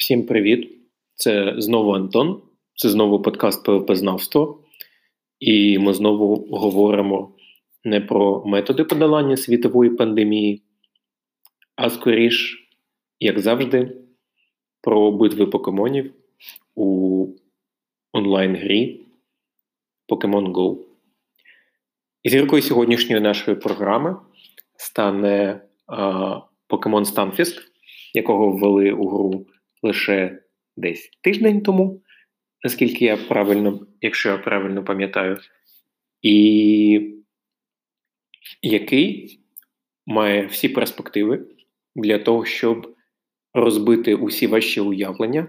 Всім 0.00 0.26
привіт! 0.26 0.70
Це 1.14 1.54
знову 1.58 1.92
Антон, 1.92 2.42
це 2.74 2.88
знову 2.88 3.22
подкаст 3.22 3.66
ПВП-знавство. 3.66 4.58
І 5.38 5.78
ми 5.78 5.94
знову 5.94 6.36
говоримо 6.56 7.34
не 7.84 8.00
про 8.00 8.44
методи 8.46 8.84
подолання 8.84 9.36
світової 9.36 9.90
пандемії, 9.90 10.62
а 11.76 11.90
скоріш, 11.90 12.68
як 13.18 13.40
завжди, 13.40 13.96
про 14.80 15.12
битви 15.12 15.46
покемонів 15.46 16.14
у 16.74 17.26
онлайн-грі 18.12 19.00
Pokemon 20.08 20.52
Go. 20.52 20.78
Зіркою 22.24 22.62
сьогоднішньої 22.62 23.20
нашої 23.22 23.56
програми 23.56 24.16
стане 24.76 25.60
Pokemon 26.68 27.14
Stunfisk, 27.14 27.60
якого 28.14 28.50
ввели 28.50 28.92
у 28.92 29.08
гру 29.08 29.46
лише 29.82 30.42
десь 30.76 31.10
тиждень 31.20 31.62
тому, 31.62 32.02
наскільки 32.64 33.04
я 33.04 33.16
правильно, 33.16 33.86
якщо 34.00 34.28
я 34.28 34.38
правильно 34.38 34.84
пам'ятаю, 34.84 35.38
і 36.22 37.14
який 38.62 39.40
має 40.06 40.46
всі 40.46 40.68
перспективи 40.68 41.46
для 41.94 42.18
того, 42.18 42.44
щоб 42.44 42.96
розбити 43.54 44.14
усі 44.14 44.46
ваші 44.46 44.80
уявлення 44.80 45.48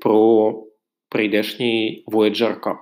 про 0.00 0.66
прийдешній 1.08 2.04
Voyager 2.06 2.60
Cup. 2.60 2.78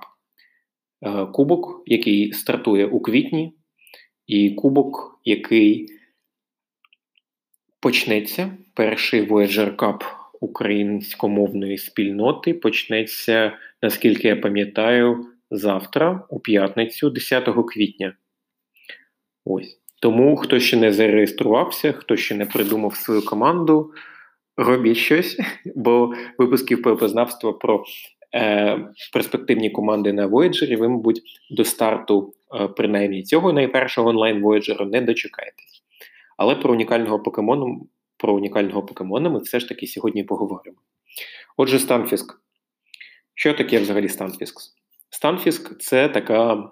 Е, 1.01 1.25
кубок, 1.25 1.83
який 1.85 2.33
стартує 2.33 2.85
у 2.85 2.99
квітні, 2.99 3.53
і 4.27 4.51
кубок, 4.51 5.19
який 5.23 5.89
почнеться 7.79 8.57
перший 8.73 9.27
Voyager 9.27 9.75
Cup 9.75 10.03
українськомовної 10.45 11.77
спільноти 11.77 12.53
почнеться, 12.53 13.51
наскільки 13.81 14.27
я 14.27 14.35
пам'ятаю, 14.35 15.25
завтра, 15.51 16.23
у 16.29 16.39
п'ятницю, 16.39 17.09
10 17.09 17.49
квітня. 17.67 18.15
Ось. 19.45 19.79
Тому, 20.01 20.35
хто 20.35 20.59
ще 20.59 20.77
не 20.77 20.93
зареєструвався, 20.93 21.91
хто 21.91 22.15
ще 22.15 22.35
не 22.35 22.45
придумав 22.45 22.95
свою 22.95 23.25
команду, 23.25 23.91
робіть 24.57 24.97
щось, 24.97 25.37
бо 25.75 26.13
випусків 26.37 26.81
ПП-знавства 26.81 27.53
про 27.53 27.83
е, 28.35 28.79
перспективні 29.13 29.69
команди 29.69 30.13
на 30.13 30.27
Voyager 30.27 30.77
ви, 30.77 30.89
мабуть, 30.89 31.21
до 31.51 31.63
старту, 31.63 32.33
е, 32.55 32.67
принаймні 32.67 33.23
цього 33.23 33.53
найпершого 33.53 34.09
онлайн 34.09 34.43
Voyager 34.43 34.85
не 34.85 35.01
дочекаєтесь. 35.01 35.81
Але 36.37 36.55
про 36.55 36.73
унікального 36.73 37.19
покемону 37.19 37.87
про 38.17 38.33
унікального 38.33 38.83
покемона 38.85 39.29
ми 39.29 39.39
все 39.39 39.59
ж 39.59 39.69
таки 39.69 39.87
сьогодні 39.87 40.23
поговоримо. 40.23 40.77
Отже, 41.57 41.79
Станфіск. 41.79 42.41
Що 43.33 43.53
таке 43.53 43.79
взагалі 43.79 44.09
Станфіск? 44.09 44.61
Станфіск 45.09 45.81
це 45.81 46.09
така, 46.09 46.71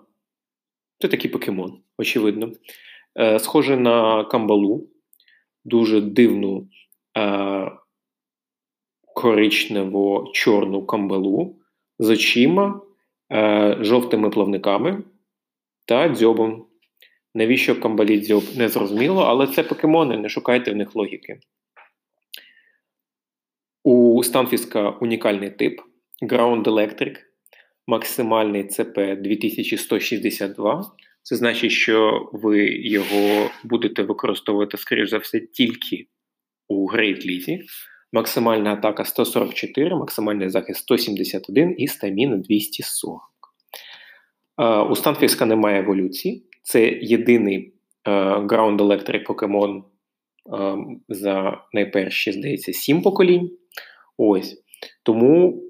це 1.00 1.08
такий 1.08 1.32
покемон, 1.32 1.82
очевидно. 1.98 2.52
Е, 3.20 3.40
Схоже 3.40 3.78
на 3.78 4.24
камбалу, 4.24 4.90
дуже 5.66 6.02
дивну 6.02 6.68
е, 7.18 7.72
коричнево-чорну 9.16 10.86
камбалу 10.86 11.60
з 12.00 12.10
очима, 12.10 12.82
е, 13.32 13.78
жовтими 13.82 14.30
плавниками 14.30 15.04
та 15.86 16.10
дзьобом. 16.10 16.66
Навіщо 17.36 17.80
камбалі 17.80 18.22
дзьоб 18.22 18.44
не 18.58 18.70
зрозуміло, 18.70 19.22
але 19.22 19.48
це 19.48 19.64
покемони, 19.64 20.18
не 20.18 20.30
шукайте 20.30 20.72
в 20.72 20.76
них 20.76 20.96
логіки. 20.96 21.40
У 23.84 24.24
Станфіска 24.24 24.90
унікальний 24.90 25.50
тип 25.50 25.82
Ground 26.22 26.64
Electric, 26.64 27.16
максимальний 27.88 28.64
CP 28.64 29.22
2162. 29.22 30.92
Це 31.24 31.36
значить, 31.36 31.72
що 31.72 32.30
ви 32.34 32.66
його 32.70 33.50
будете 33.64 34.04
використовувати, 34.04 34.78
скоріш 34.78 35.10
за 35.10 35.18
все, 35.18 35.40
тільки 35.40 36.08
у 36.68 36.92
Great 36.92 37.26
Лізі. 37.26 37.62
Максимальна 38.12 38.74
атака 38.74 39.06
144, 39.06 39.96
максимальний 39.96 40.50
захист 40.50 40.80
171 40.80 41.76
і 41.78 41.88
стаміна 41.88 42.38
240. 42.38 43.22
У 44.90 44.96
Станфіска 44.96 45.46
немає 45.46 45.80
еволюції. 45.80 46.48
Це 46.64 47.00
єдиний 47.02 47.74
е, 48.04 48.12
Ground 48.38 48.78
Electric 48.78 49.24
покемон 49.26 49.84
е, 50.54 50.78
за 51.10 51.64
найперші, 51.74 52.32
здається, 52.32 52.74
сім 52.74 53.02
поколінь. 53.02 53.58
Ось. 54.18 54.64
Тому 55.04 55.64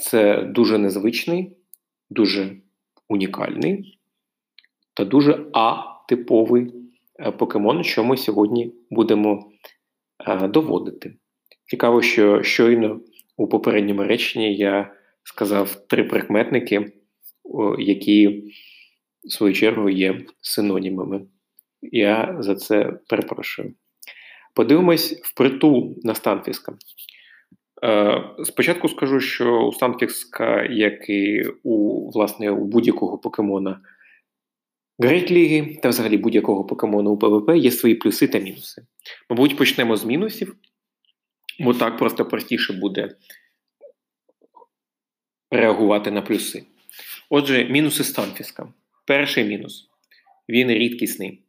це 0.00 0.42
дуже 0.42 0.78
незвичний, 0.78 1.56
дуже 2.10 2.56
унікальний 3.08 3.98
та 4.94 5.04
дуже 5.04 5.46
атиповий 5.52 6.72
покемон, 7.38 7.84
що 7.84 8.04
ми 8.04 8.16
сьогодні 8.16 8.72
будемо 8.90 9.50
е, 10.26 10.48
доводити. 10.48 11.14
Цікаво, 11.66 12.02
що 12.02 12.42
щойно 12.42 13.00
у 13.36 13.48
попередньому 13.48 14.02
реченні 14.04 14.56
я 14.56 14.94
сказав 15.24 15.86
три 15.86 16.04
прикметники, 16.04 16.92
які 17.78 18.44
свою 19.28 19.54
чергу 19.54 19.90
є 19.90 20.20
синонімами. 20.40 21.26
Я 21.82 22.36
за 22.40 22.54
це 22.54 22.92
перепрошую. 23.08 23.74
Подивимось 24.54 25.20
впритул 25.22 25.94
на 26.02 26.14
Станфіска. 26.14 26.76
Е, 27.84 28.22
спочатку 28.44 28.88
скажу, 28.88 29.20
що 29.20 29.60
у 29.60 29.72
Станфіска, 29.72 30.62
як 30.64 31.08
і 31.08 31.44
у 31.62 32.10
власне, 32.10 32.50
у 32.50 32.64
будь-якого 32.64 33.18
покемона 33.18 33.80
Грейт 34.98 35.30
Ліги 35.30 35.78
та 35.82 35.88
взагалі 35.88 36.16
будь-якого 36.16 36.64
покемону 36.64 37.10
у 37.10 37.18
ПВП 37.18 37.56
є 37.56 37.70
свої 37.70 37.94
плюси 37.94 38.28
та 38.28 38.38
мінуси. 38.38 38.82
Мабуть, 39.30 39.56
почнемо 39.56 39.96
з 39.96 40.04
мінусів, 40.04 40.56
бо 41.60 41.74
так 41.74 41.98
просто 41.98 42.24
простіше 42.24 42.72
буде 42.72 43.16
реагувати 45.50 46.10
на 46.10 46.22
плюси. 46.22 46.64
Отже, 47.30 47.64
мінуси 47.64 48.04
Станфіска. 48.04 48.72
Перший 49.06 49.44
мінус 49.44 49.88
він 50.48 50.70
рідкісний. 50.70 51.42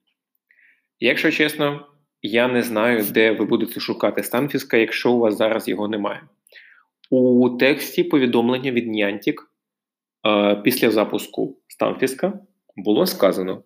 Якщо 0.99 1.31
чесно, 1.31 1.87
я 2.21 2.47
не 2.47 2.63
знаю, 2.63 3.05
де 3.11 3.31
ви 3.31 3.45
будете 3.45 3.79
шукати 3.79 4.23
Станфіска, 4.23 4.77
якщо 4.77 5.11
у 5.11 5.19
вас 5.19 5.37
зараз 5.37 5.67
його 5.67 5.87
немає. 5.87 6.21
У 7.09 7.49
тексті 7.49 8.03
повідомлення 8.03 8.71
від 8.71 8.87
Niantic 8.87 9.35
е, 10.27 10.55
після 10.55 10.91
запуску 10.91 11.57
Станфіска 11.67 12.39
було 12.75 13.05
сказано: 13.05 13.63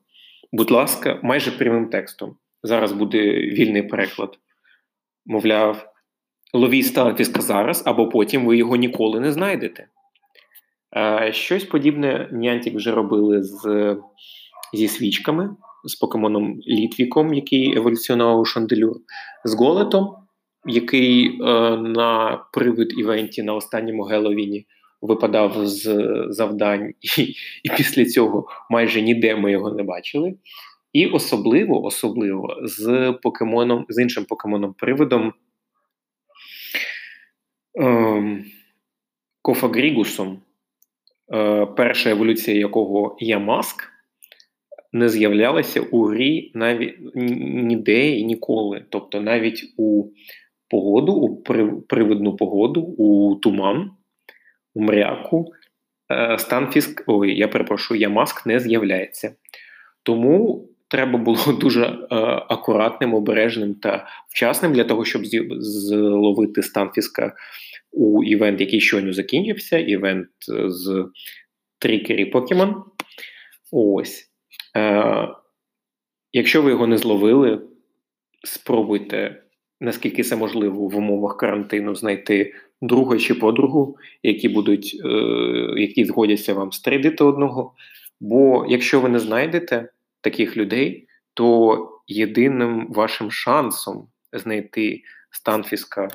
будь 0.51 0.71
ласка, 0.71 1.19
майже 1.23 1.51
прямим 1.51 1.89
текстом. 1.89 2.37
Зараз 2.63 2.91
буде 2.91 3.19
вільний 3.31 3.83
переклад. 3.83 4.39
Мовляв, 5.25 5.93
ловіть 6.53 6.85
Станфіска 6.85 7.41
зараз, 7.41 7.83
або 7.85 8.09
потім 8.09 8.45
ви 8.45 8.57
його 8.57 8.75
ніколи 8.75 9.19
не 9.19 9.31
знайдете. 9.31 9.87
Е, 10.97 11.33
щось 11.33 11.63
подібне 11.63 12.29
Niantic 12.33 12.75
вже 12.75 12.91
робили 12.91 13.43
з, 13.43 13.95
зі 14.73 14.87
свічками, 14.87 15.55
з 15.85 15.95
покемоном 15.95 16.59
Літвіком, 16.67 17.33
який 17.33 17.77
еволюціонував 17.77 18.39
у 18.39 18.45
Шанделюр, 18.45 18.95
з 19.45 19.53
Голетом, 19.53 20.15
який 20.65 21.27
е, 21.27 21.77
на 21.77 22.37
привид 22.53 22.99
івенті 22.99 23.43
на 23.43 23.53
останньому 23.53 24.03
Геловіні 24.03 24.65
випадав 25.01 25.67
з 25.67 26.05
завдань, 26.29 26.93
і, 27.17 27.21
і 27.63 27.69
після 27.77 28.05
цього 28.05 28.47
майже 28.69 29.01
ніде 29.01 29.35
ми 29.35 29.51
його 29.51 29.71
не 29.71 29.83
бачили. 29.83 30.35
І 30.93 31.07
особливо 31.07 31.83
особливо 31.83 32.57
з 32.63 33.13
покемоном, 33.23 33.85
з 33.89 34.01
іншим 34.01 34.25
покемоном-привидом 34.25 35.33
ем, 37.75 38.45
Кофагрігусом, 39.41 40.41
перша 41.77 42.09
еволюція 42.09 42.57
якого 42.57 43.17
є 43.19 43.39
маск, 43.39 43.83
не 44.93 45.09
з'являлася 45.09 45.81
у 45.81 46.03
грі 46.03 46.51
навіть 46.53 46.95
ніде 47.15 48.09
і 48.09 48.25
ніколи. 48.25 48.85
Тобто 48.89 49.21
навіть 49.21 49.73
у 49.77 50.09
погоду, 50.69 51.13
у 51.13 51.43
привидну 51.81 52.35
погоду, 52.35 52.81
у 52.81 53.35
туман, 53.35 53.91
у 54.73 54.81
мряку, 54.81 55.51
е, 56.11 56.37
Станфіск, 56.37 57.03
ой, 57.07 57.37
я 57.37 57.47
перепрошую, 57.47 57.99
Ямаск 57.99 58.45
не 58.45 58.59
з'являється. 58.59 59.35
Тому 60.03 60.65
треба 60.87 61.19
було 61.19 61.53
дуже 61.61 61.85
е, 61.85 61.95
акуратним, 62.49 63.13
обережним 63.13 63.75
та 63.75 64.07
вчасним 64.29 64.73
для 64.73 64.83
того, 64.83 65.05
щоб 65.05 65.21
зловити 65.25 66.63
Станфіска 66.63 67.33
у 67.91 68.23
івент, 68.23 68.61
який 68.61 68.81
щойно 68.81 69.13
закінчився, 69.13 69.77
івент 69.77 70.29
е, 70.53 70.69
з 70.69 71.05
трікері 71.79 72.25
Покемон. 72.25 72.83
Ось. 73.71 74.31
Е, 74.77 75.27
Якщо 76.31 76.61
ви 76.61 76.71
його 76.71 76.87
не 76.87 76.97
зловили, 76.97 77.61
спробуйте 78.43 79.43
наскільки 79.81 80.23
це 80.23 80.35
можливо 80.35 80.87
в 80.87 80.97
умовах 80.97 81.37
карантину, 81.37 81.95
знайти 81.95 82.53
друга 82.81 83.17
чи 83.17 83.33
подругу, 83.33 83.97
які 84.23 84.49
будуть, 84.49 85.01
е, 85.05 85.09
які 85.77 86.05
згодяться 86.05 86.53
вам 86.53 86.71
стридити 86.71 87.23
одного. 87.23 87.73
Бо 88.19 88.65
якщо 88.69 88.99
ви 88.99 89.09
не 89.09 89.19
знайдете 89.19 89.89
таких 90.21 90.57
людей, 90.57 91.07
то 91.33 91.89
єдиним 92.07 92.87
вашим 92.89 93.31
шансом 93.31 94.07
знайти 94.33 95.01
станфіска 95.31 96.07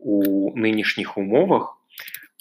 у 0.00 0.52
нинішніх 0.58 1.18
умовах 1.18 1.76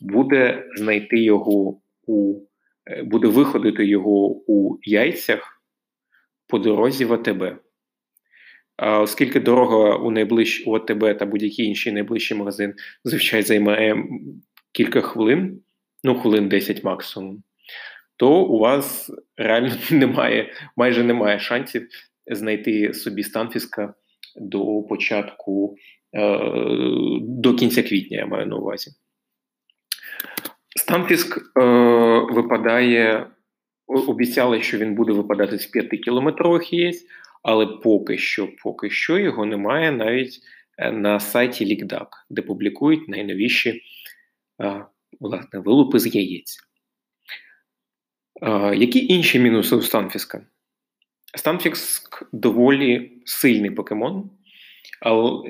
буде 0.02 0.66
знайти 0.76 1.20
його 1.20 1.82
у 2.08 2.40
е, 2.86 3.04
буде 3.04 3.28
виходити 3.28 3.86
його 3.86 4.44
у 4.48 4.80
яйцях 4.84 5.62
по 6.48 6.60
дорозі 6.60 7.06
в 7.06 7.14
АТБ. 7.14 7.44
А 8.78 9.00
Оскільки 9.00 9.40
дорога 9.40 9.98
у 9.98 10.12
найближчий 10.12 10.66
у 10.66 10.76
АТБ 10.76 11.18
та 11.18 11.26
будь-який 11.26 11.66
інший 11.66 11.94
найближчий 11.94 12.38
магазин 12.38 12.74
зазвичай 13.04 13.42
займає 13.42 14.04
кілька 14.72 15.02
хвилин, 15.02 15.62
ну 16.04 16.16
хвилин 16.16 16.50
10 16.50 16.84
максимум, 16.84 17.44
то 18.18 18.44
у 18.44 18.60
вас 18.60 19.12
реально 19.38 19.72
немає, 19.92 20.54
майже 20.76 21.04
немає 21.04 21.40
шансів 21.40 21.88
знайти 22.32 22.94
собі 22.94 23.24
станфіска 23.24 23.94
до 24.36 24.82
початку, 24.82 25.76
до 27.22 27.56
кінця 27.56 27.84
квітня, 27.84 28.18
я 28.18 28.26
маю 28.26 28.46
на 28.46 28.56
увазі. 28.56 28.92
Станфіск 30.76 31.38
е, 31.38 31.64
випадає, 32.32 33.28
обіцяли, 33.88 34.62
що 34.62 34.78
він 34.78 34.96
буде 34.96 35.14
випадати 35.14 35.60
з 35.60 35.76
5-кілометрових 35.76 36.74
яєць, 36.74 37.06
але 37.44 37.68
поки 37.68 38.18
що 38.18 38.50
поки 38.64 38.90
що 38.90 39.20
його 39.20 39.46
немає 39.46 39.92
навіть 39.92 40.40
е, 40.78 40.92
на 40.92 41.20
сайті 41.20 41.66
LeakDuck, 41.66 42.08
де 42.30 42.42
публікують 42.42 43.08
найновіші 43.10 43.82
е, 44.62 44.86
власне, 45.20 45.60
вилупи 45.60 46.00
з 46.00 46.16
яєць. 46.16 46.58
Е, 48.42 48.76
які 48.76 49.14
інші 49.14 49.40
мінуси 49.40 49.76
у 49.76 49.82
Станфіска? 49.82 50.46
Станфіск 51.38 52.30
доволі 52.32 53.22
сильний 53.26 53.72
покемон 53.72 54.30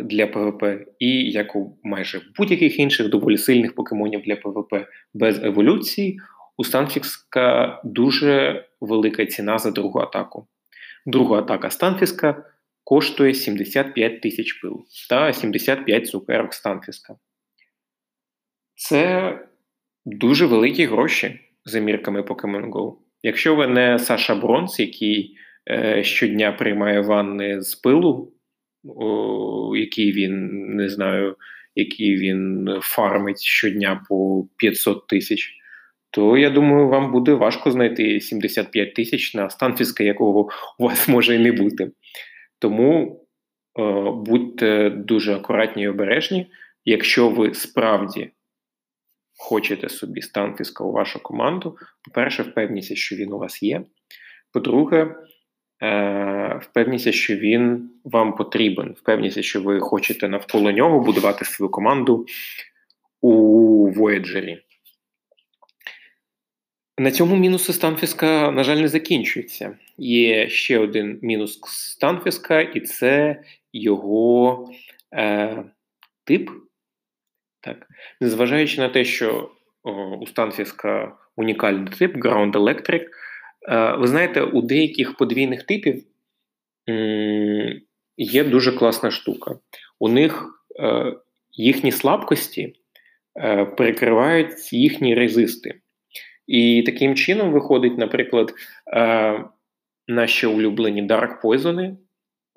для 0.03 0.27
ПВП, 0.27 0.63
і 0.99 1.31
як 1.31 1.55
у 1.55 1.77
майже 1.83 2.21
будь-яких 2.37 2.79
інших 2.79 3.09
доволі 3.09 3.37
сильних 3.37 3.75
покемонів 3.75 4.21
для 4.21 4.35
ПВП 4.35 4.87
без 5.13 5.43
еволюції, 5.43 6.19
у 6.57 6.63
Станфіска 6.63 7.81
дуже 7.83 8.65
велика 8.81 9.25
ціна 9.25 9.57
за 9.57 9.71
другу 9.71 9.99
атаку. 9.99 10.47
Друга 11.05 11.39
атака 11.39 11.69
Станфіска 11.69 12.43
коштує 12.83 13.33
75 13.33 14.21
тисяч 14.21 14.53
пил 14.53 14.85
та 15.09 15.33
75 15.33 16.07
цукерок 16.07 16.53
Станфіска. 16.53 17.15
Це 18.75 19.39
дуже 20.05 20.45
великі 20.45 20.85
гроші 20.85 21.39
за 21.65 21.79
мірками 21.79 22.21
Pokemon 22.21 22.69
Go. 22.69 22.95
Якщо 23.23 23.55
ви 23.55 23.67
не 23.67 23.99
Саша 23.99 24.35
Бронс, 24.35 24.79
який 24.79 25.37
е, 25.69 26.03
щодня 26.03 26.51
приймає 26.51 27.01
ванни 27.01 27.61
з 27.61 27.75
пилу, 27.75 28.31
який 29.75 30.11
він 30.11 30.49
не 30.75 30.89
знаю, 30.89 31.35
який 31.75 32.15
він 32.15 32.69
фармить 32.81 33.41
щодня 33.41 34.05
по 34.09 34.47
500 34.57 35.07
тисяч, 35.07 35.53
то 36.11 36.37
я 36.37 36.49
думаю, 36.49 36.87
вам 36.87 37.11
буде 37.11 37.33
важко 37.33 37.71
знайти 37.71 38.21
75 38.21 38.93
тисяч 38.93 39.33
на 39.33 39.49
Станфіска, 39.49 40.03
якого 40.03 40.49
у 40.79 40.83
вас 40.83 41.07
може 41.07 41.35
і 41.35 41.39
не 41.39 41.51
бути. 41.51 41.91
Тому 42.59 43.21
е, 43.79 44.11
будьте 44.11 44.89
дуже 44.89 45.35
акуратні 45.35 45.83
і 45.83 45.87
обережні. 45.87 46.47
Якщо 46.85 47.29
ви 47.29 47.53
справді 47.53 48.29
хочете 49.37 49.89
собі 49.89 50.21
Станфіска 50.21 50.83
у 50.83 50.91
вашу 50.91 51.23
команду, 51.23 51.77
по-перше, 52.05 52.43
впевніться, 52.43 52.95
що 52.95 53.15
він 53.15 53.33
у 53.33 53.37
вас 53.37 53.63
є. 53.63 53.83
По-друге, 54.51 55.15
впевніться, 56.61 57.11
що 57.11 57.35
він 57.35 57.89
вам 58.03 58.35
потрібен. 58.35 58.95
Впевніться, 58.97 59.43
що 59.43 59.61
ви 59.61 59.79
хочете 59.79 60.29
навколо 60.29 60.71
нього 60.71 60.99
будувати 60.99 61.45
свою 61.45 61.69
команду 61.69 62.25
у 63.21 63.89
Voyager. 63.89 64.57
На 66.97 67.11
цьому 67.11 67.35
мінуси 67.35 67.73
Станфіска, 67.73 68.51
на 68.51 68.63
жаль, 68.63 68.77
не 68.77 68.87
закінчуються. 68.87 69.77
Є 69.97 70.49
ще 70.49 70.79
один 70.79 71.19
мінус 71.21 71.59
Станфіска, 71.65 72.61
і 72.61 72.79
це 72.79 73.43
його 73.73 74.69
е, 75.13 75.63
тип. 76.23 76.49
Так. 77.61 77.87
Незважаючи 78.21 78.81
на 78.81 78.89
те, 78.89 79.05
що 79.05 79.51
о, 79.83 79.91
у 80.15 80.27
Станфіска 80.27 81.17
унікальний 81.35 81.93
тип 81.93 82.15
Ground 82.15 82.51
Electric, 82.51 83.01
е, 83.01 83.09
ви 83.97 84.07
знаєте, 84.07 84.41
у 84.41 84.61
деяких 84.61 85.17
подвійних 85.17 85.63
типів 85.63 86.03
є 88.17 88.43
дуже 88.43 88.71
класна 88.71 89.11
штука. 89.11 89.55
У 89.99 90.09
них 90.09 90.45
е, 90.79 91.13
їхні 91.51 91.91
слабкості 91.91 92.73
е, 93.39 93.65
перекривають 93.65 94.73
їхні 94.73 95.15
резисти. 95.15 95.79
І 96.47 96.83
таким 96.85 97.15
чином 97.15 97.51
виходить, 97.51 97.97
наприклад, 97.97 98.53
е, 98.93 99.43
наші 100.07 100.47
улюблені 100.47 101.07
Dark 101.07 101.41
Poison, 101.41 101.95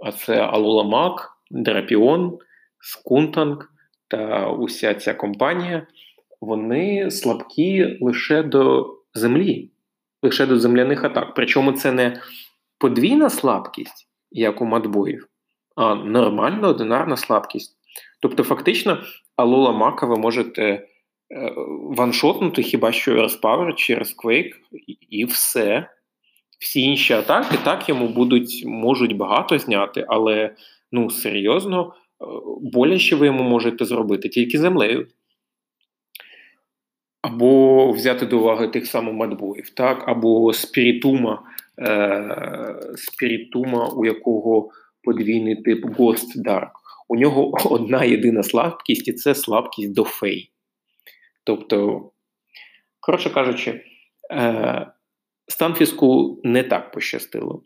а 0.04 0.12
це 0.12 0.36
Алуламак, 0.40 1.30
Драпіон, 1.50 2.38
Скунтанг 2.80 3.72
та 4.08 4.50
уся 4.50 4.94
ця 4.94 5.14
компанія, 5.14 5.86
вони 6.40 7.10
слабкі 7.10 7.98
лише 8.00 8.42
до 8.42 8.94
землі, 9.14 9.70
лише 10.22 10.46
до 10.46 10.58
земляних 10.58 11.04
атак. 11.04 11.34
Причому 11.34 11.72
це 11.72 11.92
не 11.92 12.20
подвійна 12.78 13.30
слабкість, 13.30 14.08
як 14.30 14.62
у 14.62 14.64
матбоїв, 14.64 15.28
а 15.76 15.94
нормальна 15.94 16.68
одинарна 16.68 17.16
слабкість. 17.16 17.76
Тобто, 18.22 18.44
фактично, 18.44 18.98
Алула 19.36 19.72
Мака 19.72 20.06
ви 20.06 20.16
можете 20.16 20.88
Е, 21.30 21.52
ваншотнути 21.96 22.62
хіба 22.62 22.92
що 22.92 23.12
Earthpower 23.12 23.74
чи 23.74 23.94
Earthquake, 23.94 24.52
і 25.10 25.24
все. 25.24 25.90
Всі 26.58 26.80
інші 26.80 27.12
атаки 27.12 27.56
так 27.64 27.88
йому 27.88 28.08
будуть, 28.08 28.62
можуть 28.66 29.16
багато 29.16 29.58
зняти, 29.58 30.04
але 30.08 30.54
ну 30.92 31.10
серйозно, 31.10 31.92
е, 31.92 32.24
боляче 32.72 33.16
ви 33.16 33.26
йому 33.26 33.42
можете 33.42 33.84
зробити 33.84 34.28
тільки 34.28 34.58
землею. 34.58 35.06
Або 37.22 37.92
взяти 37.92 38.26
до 38.26 38.38
уваги 38.38 38.68
тих 38.68 38.86
самих 38.86 39.14
Медбоїв, 39.14 39.70
так, 39.70 40.08
або 40.08 40.52
спірітума, 40.52 41.42
е, 41.78 42.76
спірітума, 42.96 43.88
у 43.88 44.04
якого 44.04 44.70
подвійний 45.02 45.56
тип 45.56 45.84
Ghost 45.84 46.42
Dark. 46.44 46.70
У 47.08 47.16
нього 47.16 47.52
одна 47.64 48.04
єдина 48.04 48.42
слабкість, 48.42 49.08
і 49.08 49.12
це 49.12 49.34
слабкість 49.34 49.94
до 49.94 50.04
фей. 50.04 50.50
Тобто, 51.44 52.02
коротше 53.00 53.30
кажучи, 53.30 53.84
е, 54.32 54.86
Станфіску 55.48 56.40
не 56.44 56.62
так 56.62 56.92
пощастило. 56.92 57.62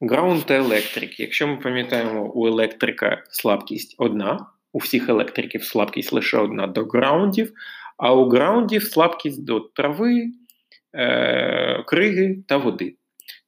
Ground 0.00 0.44
та 0.44 0.54
електрик. 0.54 1.20
Якщо 1.20 1.48
ми 1.48 1.56
пам'ятаємо, 1.56 2.32
у 2.34 2.46
електрика 2.46 3.24
слабкість 3.30 3.94
одна, 3.98 4.46
у 4.72 4.78
всіх 4.78 5.08
електриків 5.08 5.64
слабкість 5.64 6.12
лише 6.12 6.38
одна 6.38 6.66
до 6.66 6.84
граундів, 6.84 7.52
а 7.96 8.14
у 8.14 8.28
граундів 8.28 8.82
слабкість 8.82 9.44
до 9.44 9.60
трави, 9.60 10.30
е, 10.92 11.82
криги 11.86 12.38
та 12.48 12.56
води. 12.56 12.96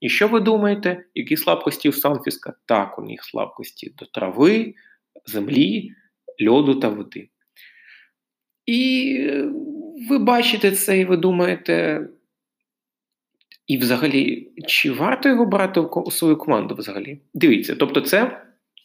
І 0.00 0.08
що 0.08 0.28
ви 0.28 0.40
думаєте, 0.40 1.04
які 1.14 1.36
слабкості 1.36 1.88
у 1.88 1.92
Станфіска? 1.92 2.54
Так, 2.66 2.98
у 2.98 3.02
них 3.02 3.24
слабкості 3.24 3.94
до 3.98 4.06
трави, 4.06 4.74
землі, 5.26 5.90
льоду 6.48 6.74
та 6.74 6.88
води. 6.88 7.28
І 8.66 9.30
ви 10.08 10.18
бачите 10.18 10.70
це, 10.70 10.98
і 10.98 11.04
ви 11.04 11.16
думаєте, 11.16 12.06
і 13.66 13.78
взагалі, 13.78 14.52
чи 14.66 14.90
варто 14.90 15.28
його 15.28 15.46
брати 15.46 15.80
у 15.80 16.10
свою 16.10 16.36
команду 16.36 16.74
взагалі? 16.74 17.20
Дивіться, 17.34 17.76
тобто, 17.76 18.00
це 18.00 18.42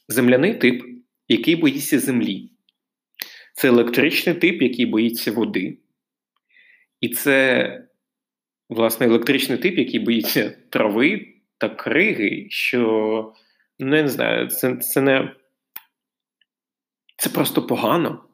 земляний 0.08 0.54
тип, 0.54 0.84
який 1.28 1.56
боїться 1.56 2.00
землі. 2.00 2.53
Це 3.54 3.68
електричний 3.68 4.36
тип, 4.36 4.62
який 4.62 4.86
боїться 4.86 5.32
води. 5.32 5.78
І 7.02 7.10
це, 7.10 7.88
власне, 8.70 9.06
електричний 9.06 9.58
тип, 9.58 9.78
який 9.78 10.00
боїться 10.00 10.58
трави 10.70 11.28
та 11.58 11.70
криги, 11.70 12.48
що, 12.50 12.80
ну, 13.80 13.96
я 13.96 14.04
не 14.04 14.10
знаю, 14.10 14.48
це, 14.48 14.76
це 14.76 15.02
не. 15.02 15.36
Це 17.18 17.30
просто 17.30 17.68
погано. 17.68 18.26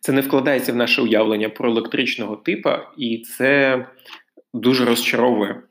Це 0.00 0.12
не 0.12 0.20
вкладається 0.20 0.72
в 0.72 0.76
наше 0.76 1.02
уявлення 1.02 1.48
про 1.48 1.70
електричного 1.70 2.36
типа, 2.36 2.92
і 2.96 3.18
це 3.18 3.86
дуже 4.54 4.84
розчаровує. 4.84 5.62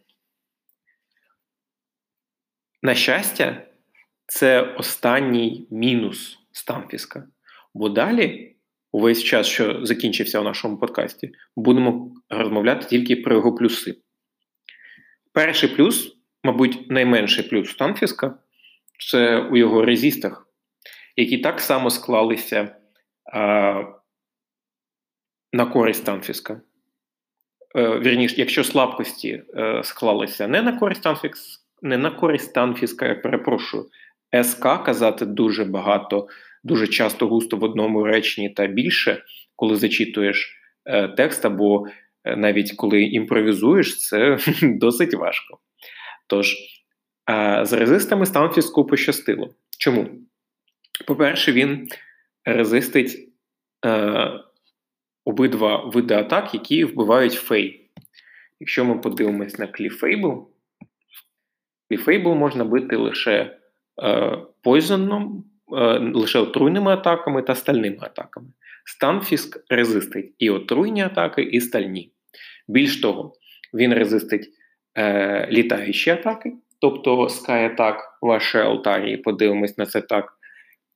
На 2.81 2.95
щастя, 2.95 3.67
це 4.25 4.61
останній 4.61 5.67
мінус 5.71 6.39
Станфіска. 6.51 7.27
Бо 7.73 7.89
далі, 7.89 8.55
увесь 8.91 9.23
час, 9.23 9.47
що 9.47 9.85
закінчився 9.85 10.39
у 10.39 10.43
нашому 10.43 10.77
подкасті, 10.77 11.31
будемо 11.55 12.11
розмовляти 12.29 12.85
тільки 12.85 13.15
про 13.15 13.35
його 13.35 13.55
плюси. 13.55 13.95
Перший 15.33 15.69
плюс, 15.69 16.17
мабуть, 16.43 16.91
найменший 16.91 17.43
плюс 17.43 17.71
Станфіска 17.71 18.39
це 19.11 19.39
у 19.39 19.57
його 19.57 19.85
резистах, 19.85 20.47
які 21.15 21.37
так 21.37 21.59
само 21.59 21.89
склалися 21.89 22.75
а, 23.33 23.83
на 25.53 25.65
користь 25.65 26.01
Станфіска. 26.01 26.61
Е, 27.75 27.99
вірніше, 27.99 28.35
якщо 28.37 28.63
слабкості 28.63 29.43
е, 29.57 29.81
склалися 29.83 30.47
не 30.47 30.61
на 30.61 30.77
користь 30.77 31.01
Станфіска, 31.01 31.63
не 31.81 31.97
на 31.97 32.11
користь 32.11 32.53
Танфіска, 32.53 33.07
я 33.07 33.15
перепрошую, 33.15 33.85
СК 34.43 34.61
казати 34.61 35.25
дуже 35.25 35.65
багато, 35.65 36.27
дуже 36.63 36.87
часто 36.87 37.27
густо 37.27 37.57
в 37.57 37.63
одному 37.63 38.03
реченні 38.03 38.49
та 38.49 38.67
більше, 38.67 39.23
коли 39.55 39.75
зачитуєш 39.75 40.55
е, 40.85 41.07
текст, 41.07 41.45
або 41.45 41.87
е, 42.23 42.35
навіть 42.35 42.71
коли 42.71 43.03
імпровізуєш, 43.03 43.99
це 43.99 44.37
досить 44.61 45.13
важко. 45.13 45.59
Тож, 46.27 46.55
е, 47.29 47.65
з 47.65 47.73
резистами 47.73 48.25
Станфіску 48.25 48.85
пощастило. 48.85 49.49
Чому? 49.79 50.09
По-перше, 51.07 51.51
він 51.51 51.87
резистить 52.45 53.29
е, 53.85 54.31
обидва 55.25 55.85
види 55.85 56.13
атак, 56.13 56.53
які 56.53 56.85
вбивають 56.85 57.33
фей. 57.33 57.89
Якщо 58.59 58.85
ми 58.85 58.97
подивимось 58.97 59.59
на 59.59 59.67
кліфейбл, 59.67 60.49
кліфейбл 61.89 62.33
можна 62.33 62.63
бити 62.65 62.95
лише 62.95 63.57
е, 64.01 64.07
е, 64.63 65.35
лише 66.13 66.39
отруйними 66.39 66.91
атаками 66.91 67.41
та 67.41 67.55
стальними 67.55 67.97
атаками. 68.01 68.47
Станфіск 68.85 69.65
резистить 69.69 70.35
і 70.37 70.49
отруйні 70.49 71.01
атаки, 71.01 71.41
і 71.41 71.61
стальні. 71.61 72.11
Більш 72.67 73.01
того, 73.01 73.33
він 73.73 73.93
резистить 73.93 74.49
е, 74.97 75.47
літаючі 75.51 76.09
атаки, 76.09 76.53
тобто 76.81 77.23
Sky 77.23 77.75
Attack 77.75 77.95
ваші 78.21 78.57
алтарії, 78.57 79.17
подивимось 79.17 79.77
на 79.77 79.85
це 79.85 80.01
так, 80.01 80.33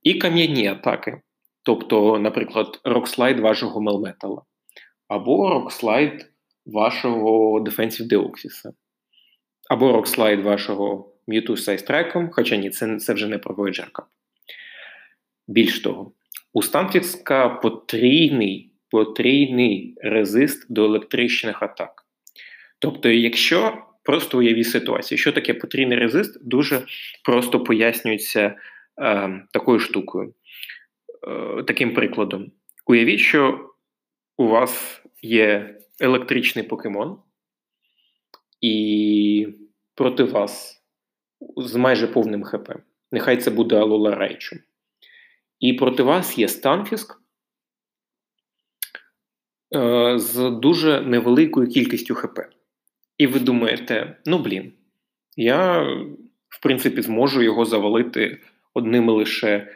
і 0.03 0.13
кам'яні 0.13 0.67
атаки, 0.67 1.21
тобто, 1.63 2.19
наприклад, 2.19 2.79
рокслайд 2.83 3.39
вашого 3.39 3.81
мелметала, 3.81 4.41
або 5.07 5.49
рокслайд 5.49 6.25
вашого 6.65 7.59
Defensive 7.59 8.07
Deoxys, 8.11 8.71
або 9.69 9.91
Rock 9.91 10.13
Slide 10.13 10.41
вашого 10.41 11.13
Mewtwo 11.27 11.57
Psystrike 11.57 12.11
ом, 12.11 12.29
хоча 12.31 12.55
ні, 12.55 12.69
це 12.69 12.97
це 12.97 13.13
вже 13.13 13.27
не 13.27 13.37
про 13.37 13.55
Voyager 13.55 13.91
Cup. 13.91 14.03
Більш 15.47 15.79
того, 15.79 16.13
у 16.53 16.61
Станфіска 16.61 17.49
потрійний 17.49 18.73
потрійний 18.93 19.97
резист 20.01 20.73
до 20.73 20.85
електричних 20.85 21.63
атак. 21.63 22.05
Тобто, 22.79 23.09
якщо 23.09 23.83
просто 24.03 24.37
уявіть 24.37 24.63
ситуацію, 24.63 25.17
що 25.17 25.31
таке 25.31 25.53
потрійний 25.53 25.97
резист, 25.97 26.47
дуже 26.47 26.81
просто 27.23 27.63
пояснюється 27.63 28.55
е, 29.01 29.41
такою 29.51 29.79
штукою, 29.79 30.33
е, 31.27 31.63
таким 31.63 31.93
прикладом. 31.93 32.51
Уявіть, 32.85 33.19
що 33.19 33.69
у 34.37 34.47
вас 34.47 35.01
є 35.21 35.79
електричний 35.99 36.65
покемон, 36.65 37.17
і 38.61 39.47
проти 39.95 40.23
вас 40.23 40.83
з 41.57 41.75
майже 41.75 42.07
повним 42.07 42.43
ХП. 42.43 42.71
Нехай 43.11 43.37
це 43.37 43.51
буде 43.51 43.75
Алола 43.75 44.15
Райчу. 44.15 44.55
І 45.63 45.73
проти 45.73 46.03
вас 46.03 46.37
є 46.37 46.47
Станфіск 46.47 47.21
е, 49.75 50.13
з 50.19 50.49
дуже 50.49 51.01
невеликою 51.01 51.67
кількістю 51.67 52.15
ХП. 52.15 52.39
І 53.17 53.27
ви 53.27 53.39
думаєте, 53.39 54.17
ну 54.25 54.39
блін, 54.39 54.73
я, 55.37 55.81
в 56.49 56.61
принципі, 56.61 57.01
зможу 57.01 57.41
його 57.41 57.65
завалити 57.65 58.41
одними 58.73 59.13
лише 59.13 59.67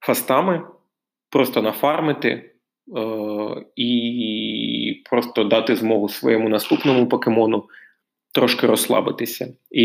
фастами, 0.00 0.62
просто 1.30 1.62
нафармити 1.62 2.28
е, 2.28 2.50
і 3.76 5.02
просто 5.10 5.44
дати 5.44 5.76
змогу 5.76 6.08
своєму 6.08 6.48
наступному 6.48 7.08
покемону 7.08 7.64
трошки 8.34 8.66
розслабитися. 8.66 9.54
І, 9.70 9.84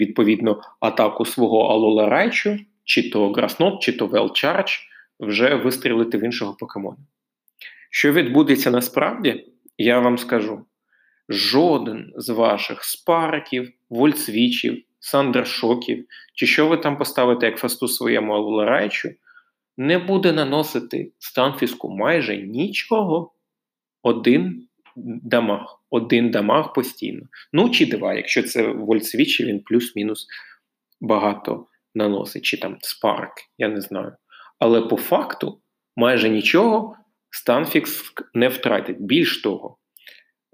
відповідно, 0.00 0.60
атаку 0.80 1.24
свого 1.24 1.60
Алола 1.60 2.08
Райчу, 2.08 2.58
чи 2.84 3.10
то 3.10 3.32
Grass 3.32 3.57
Knot, 3.57 3.82
чи 3.82 3.92
то 3.92 4.06
Велчардж, 4.06 4.78
вже 5.20 5.54
вистрілити 5.54 6.18
в 6.18 6.24
іншого 6.24 6.54
покемона. 6.54 6.96
Що 7.90 8.12
відбудеться 8.12 8.70
насправді, 8.70 9.46
я 9.78 10.00
вам 10.00 10.18
скажу: 10.18 10.64
жоден 11.28 12.12
з 12.16 12.28
ваших 12.28 12.84
спарків, 12.84 13.72
вольцвічів, 13.90 14.84
сандершоків, 15.00 16.06
чи 16.34 16.46
що 16.46 16.66
ви 16.66 16.76
там 16.76 16.98
поставите 16.98 17.46
як 17.46 17.58
фасту 17.58 17.88
своєму 17.88 18.32
алуларайчу, 18.32 19.10
не 19.76 19.98
буде 19.98 20.32
наносити 20.32 21.12
станфіску 21.18 21.90
майже 21.90 22.36
нічого. 22.36 23.32
Один 24.02 24.68
дамаг, 24.96 25.80
один 25.90 26.30
дамаг 26.30 26.72
постійно. 26.72 27.22
Ну, 27.52 27.70
чи 27.70 27.86
два, 27.86 28.14
якщо 28.14 28.42
це 28.42 28.66
вольцвічі, 28.66 29.44
він 29.44 29.60
плюс-мінус 29.60 30.26
багато 31.00 31.66
наносить, 31.94 32.42
чи 32.42 32.56
там 32.56 32.76
спарк, 32.80 33.32
я 33.58 33.68
не 33.68 33.80
знаю. 33.80 34.16
Але 34.58 34.80
по 34.80 34.96
факту 34.96 35.60
майже 35.96 36.28
нічого 36.28 36.96
Станфікс 37.30 38.12
не 38.34 38.48
втратить. 38.48 39.00
Більш 39.00 39.42
того, 39.42 39.76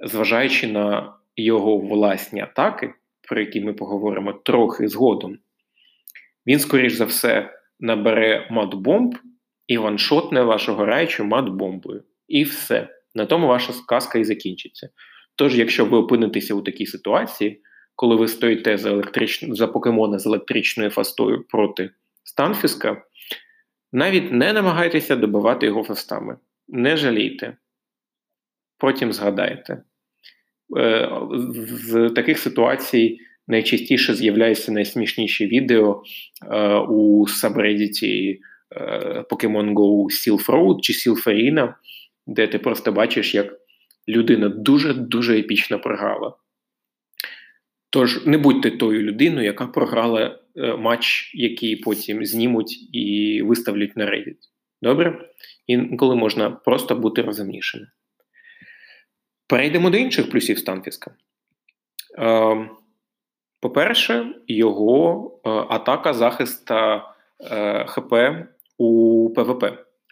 зважаючи 0.06 0.66
на 0.66 1.14
його 1.36 1.78
власні 1.78 2.40
атаки, 2.40 2.94
про 3.28 3.40
які 3.40 3.60
ми 3.60 3.72
поговоримо 3.72 4.32
трохи 4.32 4.88
згодом, 4.88 5.38
він, 6.46 6.58
скоріш 6.58 6.92
за 6.92 7.04
все, 7.04 7.50
набере 7.80 8.48
мат-бомб 8.50 9.14
і 9.66 9.78
ваншотне 9.78 10.42
вашого 10.42 10.86
райчу 10.86 11.24
мат-бомбою. 11.24 12.02
І 12.28 12.44
все. 12.44 12.88
На 13.14 13.26
тому 13.26 13.46
ваша 13.46 13.72
сказка 13.72 14.18
і 14.18 14.24
закінчиться. 14.24 14.88
Тож, 15.36 15.58
якщо 15.58 15.84
ви 15.84 15.98
опинитеся 15.98 16.54
у 16.54 16.62
такій 16.62 16.86
ситуації, 16.86 17.62
коли 17.98 18.16
ви 18.16 18.28
стоїте 18.28 18.78
за 18.78 18.90
електрич... 18.90 19.44
за 19.48 19.66
покемона 19.66 20.18
з 20.18 20.26
електричною 20.26 20.90
фастою 20.90 21.44
проти 21.48 21.90
Станфіска, 22.24 23.02
навіть 23.92 24.32
не 24.32 24.52
намагайтеся 24.52 25.16
добивати 25.16 25.66
його 25.66 25.84
фастами. 25.84 26.36
Не 26.68 26.96
жалійте. 26.96 27.56
Потім 28.78 29.12
згадайте. 29.12 29.82
Е, 30.76 31.10
з 31.60 32.10
таких 32.10 32.38
ситуацій 32.38 33.18
найчастіше 33.48 34.14
з'являються 34.14 34.72
найсмішніші 34.72 35.46
відео 35.46 36.02
е, 36.50 36.74
у 36.78 37.28
сабредіті 37.28 38.40
е, 38.76 39.24
Pokemon 39.30 39.74
Go 39.74 40.04
Silph 40.04 40.80
чи 40.80 40.92
Silpharina, 40.92 41.74
де 42.26 42.46
ти 42.46 42.58
просто 42.58 42.92
бачиш, 42.92 43.34
як 43.34 43.60
людина 44.08 44.48
дуже-дуже 44.48 45.38
епічно 45.38 45.80
програла. 45.80 46.36
Тож 47.90 48.26
не 48.26 48.38
будьте 48.38 48.70
тою 48.70 49.02
людиною, 49.02 49.46
яка 49.46 49.66
програла 49.66 50.38
е, 50.56 50.76
матч, 50.76 51.32
який 51.34 51.76
потім 51.76 52.24
знімуть 52.24 52.88
і 52.92 53.42
виставлять 53.42 53.96
на 53.96 54.06
Reddit. 54.06 54.36
Добре? 54.82 55.28
Інколи 55.66 56.16
можна 56.16 56.50
просто 56.50 56.94
бути 56.94 57.22
розумнішими. 57.22 57.86
Перейдемо 59.48 59.90
до 59.90 59.96
інших 59.96 60.30
плюсів 60.30 60.58
Станфіска. 60.58 61.14
Е, 62.18 62.70
по-перше, 63.60 64.34
його 64.46 65.30
е, 65.44 65.50
атака 65.50 66.12
захист 66.12 66.70
е, 66.70 67.84
ХП 67.88 68.14
у 68.78 69.30
ПВП. 69.30 69.64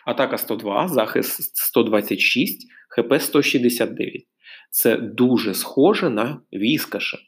Атака 0.07 0.39
102, 0.39 0.89
захист 0.89 1.57
126, 1.57 2.69
ХП 2.89 3.21
169. 3.21 4.27
Це 4.71 4.97
дуже 4.97 5.55
схоже 5.55 6.11
на 6.11 6.41
Віскаша, 6.53 7.19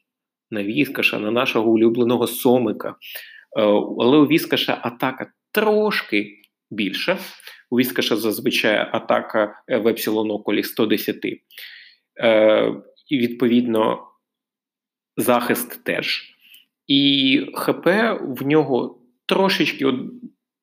на 0.51 0.65
Віскаша, 0.65 1.19
на 1.19 1.31
нашого 1.31 1.71
улюбленого 1.71 2.27
Сомика. 2.27 2.89
Е, 2.89 2.95
але 4.01 4.17
у 4.19 4.27
Віскаша 4.27 4.81
атака 4.83 5.33
трошки 5.53 6.43
більша. 6.71 7.19
У 7.71 7.79
Віскаша 7.79 8.17
зазвичай 8.17 8.89
атака 8.93 9.63
в 9.69 9.89
епсилоноколі 9.89 10.63
110. 10.63 11.17
Е, 12.21 12.75
і, 13.09 13.19
відповідно, 13.19 14.09
захист 15.17 15.85
теж. 15.85 16.35
І 16.87 17.47
ХП 17.55 17.87
в 18.21 18.47
нього 18.47 19.03
трошечки, 19.27 19.85
от, 19.85 19.95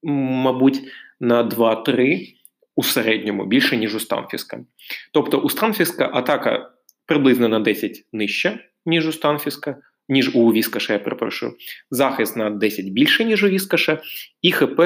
мабуть, 0.03 0.81
на 1.19 1.43
2-3 1.43 2.35
у 2.75 2.83
середньому 2.83 3.45
більше, 3.45 3.77
ніж 3.77 3.95
у 3.95 3.99
Станфіска. 3.99 4.65
Тобто 5.13 5.37
у 5.37 5.49
Станфіска 5.49 6.11
атака 6.13 6.71
приблизно 7.05 7.47
на 7.47 7.59
10 7.59 8.05
нижча, 8.13 8.59
ніж 8.85 9.07
у 9.07 9.11
Станфіска, 9.11 9.77
ніж 10.09 10.35
у 10.35 10.53
Віскаша, 10.53 10.93
я 10.93 10.99
перепрошую. 10.99 11.55
Захист 11.89 12.35
на 12.35 12.49
10 12.49 12.85
більше, 12.85 13.25
ніж 13.25 13.43
у 13.43 13.49
Віскаша, 13.49 14.01
і 14.41 14.51
ХП 14.51 14.81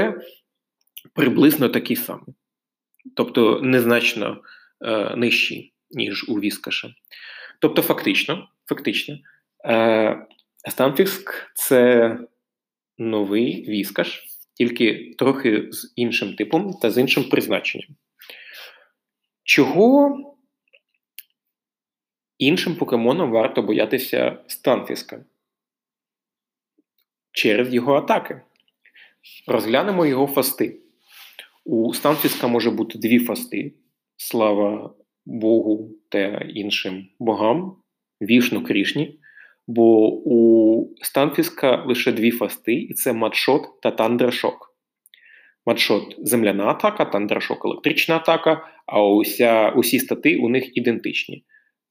приблизно 1.14 1.70
такі 1.70 1.96
самі, 1.96 2.34
тобто 3.16 3.60
незначно 3.64 4.42
е, 4.86 5.16
нижчі, 5.16 5.74
ніж 5.92 6.30
у 6.30 6.40
Віскаша. 6.40 6.94
Тобто, 7.60 7.82
фактично, 7.82 8.48
фактично, 8.66 9.18
е, 9.66 10.28
Станфіск 10.70 11.52
це 11.54 12.18
новий 12.98 13.70
віскаш, 13.70 14.24
тільки 14.54 15.16
трохи 15.18 15.68
з 15.72 15.94
іншим 15.96 16.34
типом 16.34 16.74
та 16.82 16.92
з 16.92 16.98
іншим 16.98 17.24
призначенням. 17.24 17.88
Чого 19.44 20.18
іншим 22.40 22.76
покемонам 22.76 23.32
варто 23.32 23.62
боятися 23.62 24.38
Станфіска? 24.48 25.26
Через 27.32 27.74
його 27.74 27.94
атаки. 27.94 28.42
Розглянемо 29.48 30.06
його 30.06 30.28
фасти. 30.28 30.80
У 31.66 31.94
Станфіска 31.94 32.48
може 32.48 32.72
бути 32.72 33.00
дві 33.00 33.20
фасти. 33.20 33.74
Слава 34.18 34.94
Богу 35.26 35.92
та 36.10 36.38
іншим 36.38 37.08
богам, 37.20 37.76
вішну 38.22 38.64
Крішні. 38.64 39.20
Бо 39.68 40.14
у 40.14 40.96
Станфіска 41.02 41.84
лише 41.88 42.12
дві 42.12 42.32
фасти, 42.32 42.74
і 42.74 42.94
це 42.94 43.14
матшот 43.14 43.82
та 43.82 43.92
тандрашок. 43.92 44.76
Mud 45.66 45.87
Shot 45.87 46.16
земляна 46.18 46.66
атака, 46.66 47.06
Thunder 47.06 47.41
Shock 47.41 47.66
електрична 47.66 48.16
атака, 48.16 48.68
а 48.86 49.04
уся, 49.04 49.70
усі 49.70 50.00
стати 50.00 50.38
у 50.38 50.50
них 50.50 50.78
ідентичні: 50.78 51.44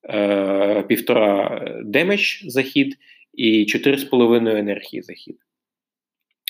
Е, 0.05 0.85
півтора 0.89 1.65
damage 1.85 2.43
за 2.45 2.62
хід 2.62 2.97
і 3.35 3.65
4,5 3.65 4.59
енергії 4.59 5.03
за 5.03 5.12
хід. 5.12 5.37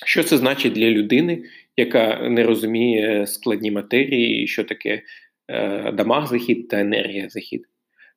Що 0.05 0.25
це 0.25 0.37
значить 0.37 0.73
для 0.73 0.91
людини, 0.91 1.45
яка 1.77 2.29
не 2.29 2.43
розуміє 2.43 3.27
складні 3.27 3.71
матерії, 3.71 4.47
що 4.47 4.65
таке 4.65 5.03
е, 5.49 5.93
дамаг 5.93 6.27
за 6.27 6.41
хід 6.41 6.69
та 6.69 6.81
енергія 6.81 7.29
за 7.29 7.40
хід? 7.40 7.67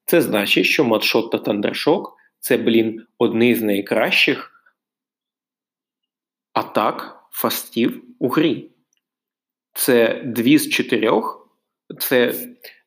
Це 0.05 0.21
значить, 0.21 0.65
що 0.65 0.85
Mud 0.85 1.05
Shot 1.05 1.31
та 1.31 1.37
Thunder 1.37 1.84
Shock 1.84 2.17
це, 2.39 2.57
блін, 2.57 3.05
одні 3.17 3.55
з 3.55 3.61
найкращих 3.61 4.51
атак 6.53 7.27
фастів 7.31 8.03
у 8.19 8.29
грі. 8.29 8.69
Це 9.73 10.21
дві 10.25 10.57
з 10.57 10.69
чотирьох, 10.69 11.49
це 11.99 12.33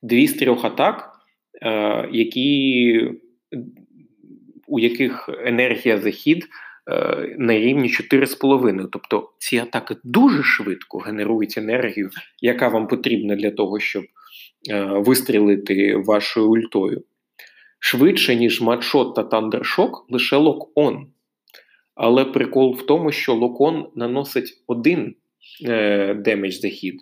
дві 0.03 0.27
з 0.27 0.35
трьох 0.35 0.65
атак, 0.65 1.11
е, 1.11 1.14
які, 2.13 3.11
у 4.67 4.79
яких 4.79 5.31
енергія 5.45 5.99
захід 5.99 6.47
е, 6.91 7.37
на 7.39 7.59
рівні 7.59 7.89
4,5. 7.89 8.89
Тобто 8.93 9.31
ці 9.39 9.59
атаки 9.59 9.97
дуже 10.05 10.43
швидко 10.43 10.99
генерують 10.99 11.59
енергію, 11.59 12.11
яка 12.41 12.69
вам 12.69 12.87
потрібна 12.87 13.37
для 13.37 13.51
того, 13.51 13.81
щоб 13.81 14.05
е, 14.71 14.85
вистрілити 14.85 15.97
вашою 15.97 16.51
ультою 16.51 17.05
швидше, 17.85 18.37
ніж 18.37 18.61
матшот 18.61 19.15
та 19.15 19.23
тандершок, 19.23 20.07
лише 20.11 20.37
лок-он. 20.37 21.07
Але 21.95 22.25
прикол 22.25 22.75
в 22.75 22.87
тому, 22.87 23.13
що 23.13 23.35
Lock-On 23.35 23.87
наносить 23.95 24.63
один 24.67 25.15
е, 25.67 26.15
damage 26.15 26.55
за 26.55 26.69
хід, 26.69 26.95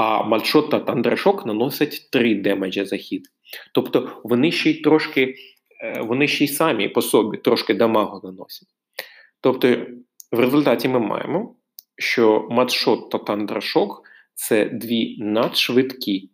а 0.00 0.22
Mud 0.22 0.43
Shot 0.43 0.70
та 0.70 0.80
Thunder 0.80 1.19
Shock 1.19 1.46
наносять 1.46 2.08
три 2.12 2.34
damage 2.34 2.77
а 2.77 2.84
за 2.84 2.96
хід. 2.96 3.28
Тобто 3.74 4.20
вони 4.24 4.52
ще 4.52 4.70
й 4.70 4.82
трошки, 4.82 5.34
е, 5.84 6.00
вони 6.00 6.28
ще 6.28 6.44
й 6.44 6.48
самі 6.48 6.88
по 6.88 7.02
собі 7.02 7.36
трошки 7.36 7.74
дамагу 7.74 8.20
наносять. 8.24 8.68
Тобто, 9.40 9.76
в 10.32 10.40
результаті 10.40 10.88
ми 10.88 10.98
маємо, 10.98 11.56
що 11.98 12.48
Mud 12.50 12.76
Shot 12.76 13.10
та 13.10 13.18
Thunder 13.18 13.67
Shock 13.67 14.02
це 14.34 14.64
дві 14.64 15.16
надшвидкі 15.18 16.30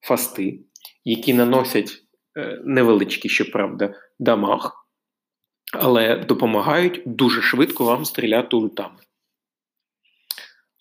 фасти, 0.00 0.60
які 1.04 1.34
наносять 1.34 2.02
Е, 2.36 2.60
невеличкі, 2.64 3.28
щоправда, 3.28 3.94
дамаг, 4.18 4.86
але 5.72 6.16
допомагають 6.16 7.02
дуже 7.06 7.42
швидко 7.42 7.84
вам 7.84 8.04
стріляти 8.04 8.56
ультами. 8.56 8.98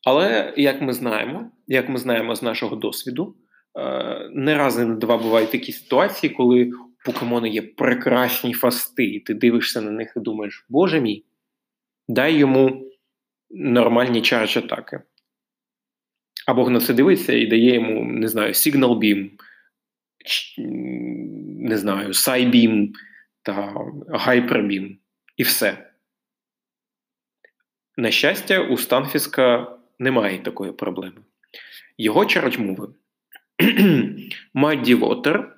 Але, 0.06 0.54
як 0.58 0.82
ми 0.82 0.93
знаємо, 0.93 1.52
як 1.72 1.90
ми 1.90 1.98
знаємо 1.98 2.36
з 2.36 2.44
нашого 2.44 2.76
досвіду, 2.76 3.36
е, 3.80 4.30
не 4.34 4.58
раз 4.58 4.80
і 4.80 4.86
не 4.86 4.96
два 4.96 5.18
бувають 5.18 5.52
такі 5.52 5.72
ситуації, 5.72 6.34
коли 6.34 6.66
у 6.66 6.72
покемони 7.06 7.50
є 7.50 7.62
прекрасні 7.62 8.54
фасти, 8.54 9.06
і 9.06 9.20
ти 9.20 9.34
дивишся 9.34 9.82
на 9.82 9.92
них 9.92 10.14
і 10.18 10.20
думаєш, 10.20 10.66
Боже 10.70 11.02
мій, 11.02 11.26
дай 12.08 12.36
йому 12.36 12.92
нормальні 13.50 14.22
charge 14.22 14.58
атаки. 14.58 15.02
Або 16.48 16.70
на 16.70 16.80
це 16.80 16.94
дивиться 16.94 17.34
і 17.34 17.48
дає 17.48 17.74
йому, 17.74 18.04
не 18.06 18.28
знаю, 18.28 18.54
Signal 18.54 18.98
Beam, 18.98 19.30
не 21.60 21.78
знаю, 21.78 22.14
Psybeam 22.13 22.94
та 23.42 23.74
Hyperbeam 24.10 24.98
і 25.38 25.44
все. 25.44 25.92
На 27.98 28.12
щастя, 28.12 28.60
у 28.60 28.78
Станфіска 28.78 29.78
немає 30.00 30.40
такої 30.40 30.72
проблеми. 30.72 31.22
Його 31.97 32.25
charge 32.26 32.63
move 32.63 32.88
и 34.54 34.61
Muddy 34.61 34.96
Water, 34.96 35.56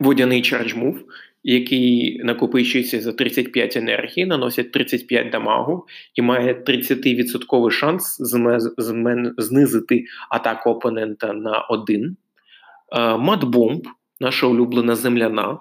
водяний 0.00 0.42
charge 0.42 0.76
move, 0.76 1.04
який 1.44 2.18
накопичується 2.24 3.00
за 3.00 3.12
35 3.12 3.76
енергії, 3.76 4.26
наносить 4.26 4.72
35 4.72 5.30
дамагу 5.30 5.86
і 6.14 6.22
має 6.22 6.54
30% 6.54 7.70
шанс 7.70 8.16
знизити 9.38 10.04
атаку 10.30 10.70
опонента 10.70 11.32
на 11.32 11.60
1. 11.60 12.16
Mud 13.18 13.43
Bomb, 13.43 13.86
наша 14.20 14.46
улюблена 14.46 14.96
земляна, 14.96 15.58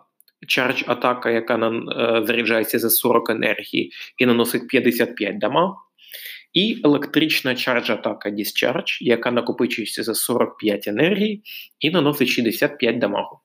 charge 0.47 0.83
атака, 0.87 1.29
яка 1.29 1.55
е, 1.55 2.25
заряджається 2.25 2.79
за 2.79 2.89
40 2.89 3.29
енергії 3.29 3.91
і 4.17 4.25
наносить 4.25 4.67
55 4.67 5.37
дамагу. 5.39 5.75
І 6.55 6.81
електрична 6.83 7.55
charge 7.55 7.89
атака 7.89 8.29
Discharge, 8.29 8.97
яка 9.01 9.31
накопичується 9.31 10.03
за 10.03 10.13
45 10.13 10.87
енергії 10.87 11.43
і 11.79 11.91
наносить 11.91 12.27
65 12.27 12.99
дамагу. 12.99 13.39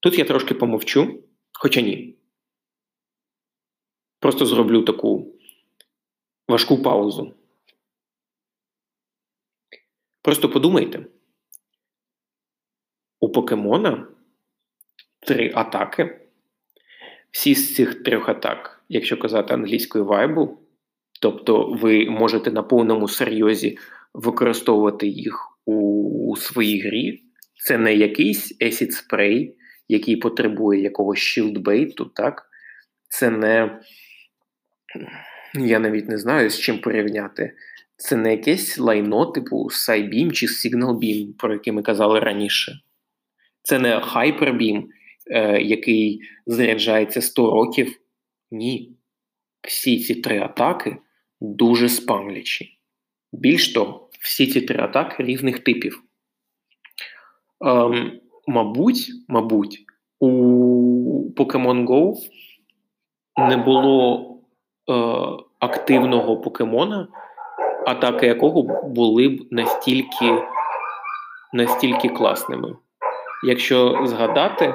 Тут 0.00 0.18
я 0.18 0.24
трошки 0.24 0.54
помовчу, 0.54 1.24
хоча 1.52 1.80
ні. 1.80 2.16
Просто 4.20 4.46
зроблю 4.46 4.82
таку 4.82 5.38
важку 6.48 6.82
паузу. 6.82 7.34
Просто 10.22 10.48
подумайте, 10.48 11.06
у 13.20 13.32
покемона 13.32 14.08
три 15.20 15.52
атаки. 15.54 16.20
Всі 17.30 17.54
з 17.54 17.74
цих 17.74 18.02
трьох 18.02 18.28
атак, 18.28 18.84
якщо 18.88 19.16
казати 19.16 19.54
англійською 19.54 20.04
вайбу, 20.04 20.63
тобто 21.24 21.78
ви 21.82 22.06
можете 22.10 22.50
на 22.50 22.62
повному 22.62 23.08
серйозі 23.08 23.78
використовувати 24.14 25.06
їх 25.06 25.58
у 25.64 26.36
своїй 26.36 26.80
грі. 26.80 27.22
Це 27.56 27.78
не 27.78 27.94
якийсь 27.94 28.62
Acid 28.62 28.90
Spray, 28.90 29.50
який 29.88 30.16
потребує 30.16 30.82
якогось 30.82 31.18
шілдбейту, 31.18 32.04
так? 32.04 32.46
Це 33.08 33.30
не, 33.30 33.80
я 35.54 35.78
навіть 35.78 36.08
не 36.08 36.18
знаю, 36.18 36.50
з 36.50 36.58
чим 36.58 36.78
порівняти. 36.78 37.52
Це 37.96 38.16
не 38.16 38.30
якесь 38.30 38.78
лайно, 38.78 39.26
типу 39.26 39.70
Сайбім 39.70 40.32
чи 40.32 40.46
Signal 40.46 40.98
Beam, 40.98 41.32
про 41.38 41.52
яке 41.52 41.72
ми 41.72 41.82
казали 41.82 42.20
раніше. 42.20 42.72
Це 43.62 43.78
не 43.78 44.00
хайпербім, 44.00 44.88
е, 45.26 45.62
який 45.62 46.20
заряджається 46.46 47.22
100 47.22 47.50
років. 47.50 48.00
Ні. 48.50 48.96
Всі 49.62 49.98
ці 50.00 50.14
три 50.14 50.38
атаки 50.38 50.96
дуже 51.52 51.88
спамлячі. 51.88 52.78
Більш 53.32 53.72
того, 53.72 54.08
всі 54.20 54.46
ці 54.46 54.60
три 54.60 54.84
атаки 54.84 55.22
різних 55.22 55.58
типів. 55.58 56.02
Ем, 57.60 58.20
Мабуть, 58.46 59.10
мабуть, 59.28 59.78
у 60.20 61.30
Pokemon 61.36 61.86
Go 61.86 62.14
не 63.48 63.56
було 63.56 64.26
е, 64.90 64.94
активного 65.60 66.36
покемона, 66.36 67.08
атаки 67.86 68.26
якого 68.26 68.62
були 68.88 69.28
б 69.28 69.46
настільки, 69.50 70.42
настільки 71.52 72.08
класними. 72.08 72.76
Якщо 73.46 74.00
згадати, 74.04 74.74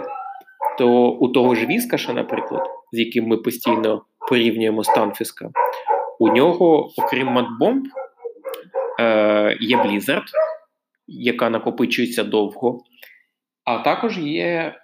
то 0.77 1.09
у 1.09 1.27
того 1.27 1.55
ж 1.55 1.65
Віскаша, 1.65 2.13
наприклад, 2.13 2.63
з 2.91 2.99
яким 2.99 3.27
ми 3.27 3.37
постійно 3.37 4.01
порівнюємо 4.29 4.83
Станфіска, 4.83 5.49
у 6.19 6.29
нього, 6.29 6.91
окрім 6.97 7.27
Матбомб, 7.27 7.85
е, 8.99 9.57
є 9.59 9.77
Blizzard, 9.77 10.27
яка 11.07 11.49
накопичується 11.49 12.23
довго, 12.23 12.83
а 13.63 13.77
також 13.77 14.17
є 14.17 14.75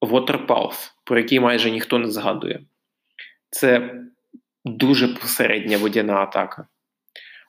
Water 0.00 0.46
Pulse, 0.46 0.90
про 1.04 1.18
який 1.18 1.40
майже 1.40 1.70
ніхто 1.70 1.98
не 1.98 2.10
згадує. 2.10 2.60
Це 3.50 3.94
дуже 4.64 5.08
посередня 5.08 5.78
водяна 5.78 6.14
атака. 6.14 6.66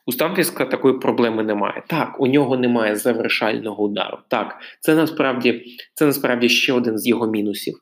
У 0.06 0.12
Станфіска 0.12 0.66
такої 0.66 1.00
проблеми 1.00 1.44
немає. 1.44 1.84
Так, 1.88 2.20
у 2.20 2.28
нього 2.28 2.58
немає 2.58 2.96
завершального 2.96 3.84
удару. 3.84 4.18
Так, 4.28 4.62
це 4.80 4.96
насправді 4.96 5.66
це 5.94 6.06
насправді 6.06 6.50
ще 6.50 6.74
один 6.74 6.98
з 6.98 7.08
його 7.08 7.28
мінусів. 7.28 7.80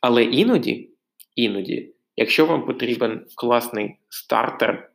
Але 0.00 0.24
іноді, 0.24 0.90
іноді, 1.36 1.94
якщо 2.16 2.46
вам 2.46 2.66
потрібен 2.66 3.26
класний 3.34 3.96
стартер, 4.08 4.90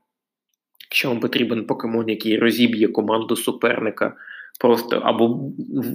якщо 0.89 1.09
вам 1.09 1.19
потрібен 1.19 1.65
покемон, 1.65 2.09
який 2.09 2.39
розіб'є 2.39 2.87
команду 2.87 3.35
суперника, 3.35 4.15
просто 4.59 4.97
або 4.97 5.27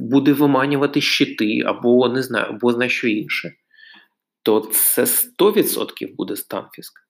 буде 0.00 0.32
виманювати 0.32 1.00
щити, 1.00 1.61
або 1.66 2.08
не 2.08 2.22
знаю, 2.22 2.46
або 2.48 2.72
знає 2.72 2.90
що 2.90 3.08
інше, 3.08 3.52
то 4.42 4.61
це 4.61 5.04
100% 5.04 6.14
буде 6.16 6.37
Станфіск. 6.37 7.00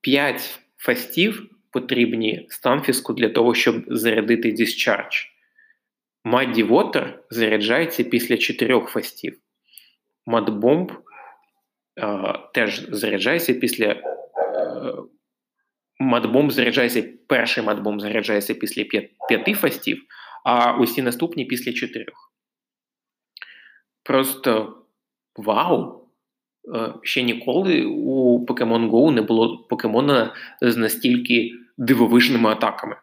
5 0.00 0.60
фастів 0.76 1.46
потрібні 1.70 2.46
Станфіску 2.50 3.12
для 3.12 3.28
того, 3.28 3.54
щоб 3.54 3.84
зарядити 3.88 4.52
Discharge. 4.52 5.26
Muddy 6.24 6.64
Water 6.64 7.12
заряджається 7.30 8.04
після 8.04 8.36
4 8.36 8.80
фастів. 8.80 9.38
Мадбомб 10.26 10.92
теж 12.54 12.88
заряджається 12.88 13.54
після. 13.54 13.96
Мадбомб 16.02 16.52
заряджається, 16.52 17.04
перший 17.26 17.64
мадбомб 17.64 18.00
заряджається 18.00 18.54
після 18.54 18.84
5 18.84 19.56
фастів, 19.56 20.02
а 20.44 20.78
усі 20.78 21.02
наступні 21.02 21.44
після 21.44 21.72
4. 21.72 22.06
Просто 24.02 24.82
вау! 25.36 26.00
Е, 26.74 26.94
ще 27.02 27.22
ніколи 27.22 27.84
у 27.84 28.46
Pokemon 28.46 28.90
Go 28.90 29.10
не 29.10 29.22
було 29.22 29.58
покемона 29.58 30.34
з 30.60 30.76
настільки 30.76 31.52
дивовижними 31.78 32.50
атаками. 32.50 32.96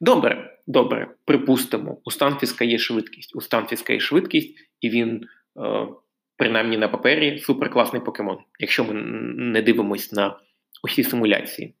Добре, 0.00 0.58
добре, 0.66 1.14
припустимо, 1.24 1.98
у 2.04 2.10
Станфіска 2.10 2.64
є 2.64 2.78
швидкість. 2.78 3.36
У 3.36 3.40
Станфіска 3.40 3.92
є 3.92 4.00
швидкість, 4.00 4.54
і 4.80 4.90
він, 4.90 5.24
е, 5.56 5.86
принаймні 6.36 6.76
на 6.76 6.88
папері, 6.88 7.38
суперкласний 7.38 8.02
покемон, 8.02 8.38
якщо 8.58 8.84
ми 8.84 8.92
не 9.36 9.62
дивимось 9.62 10.12
на 10.12 10.38
усі 10.82 11.04
симуляції. 11.04 11.74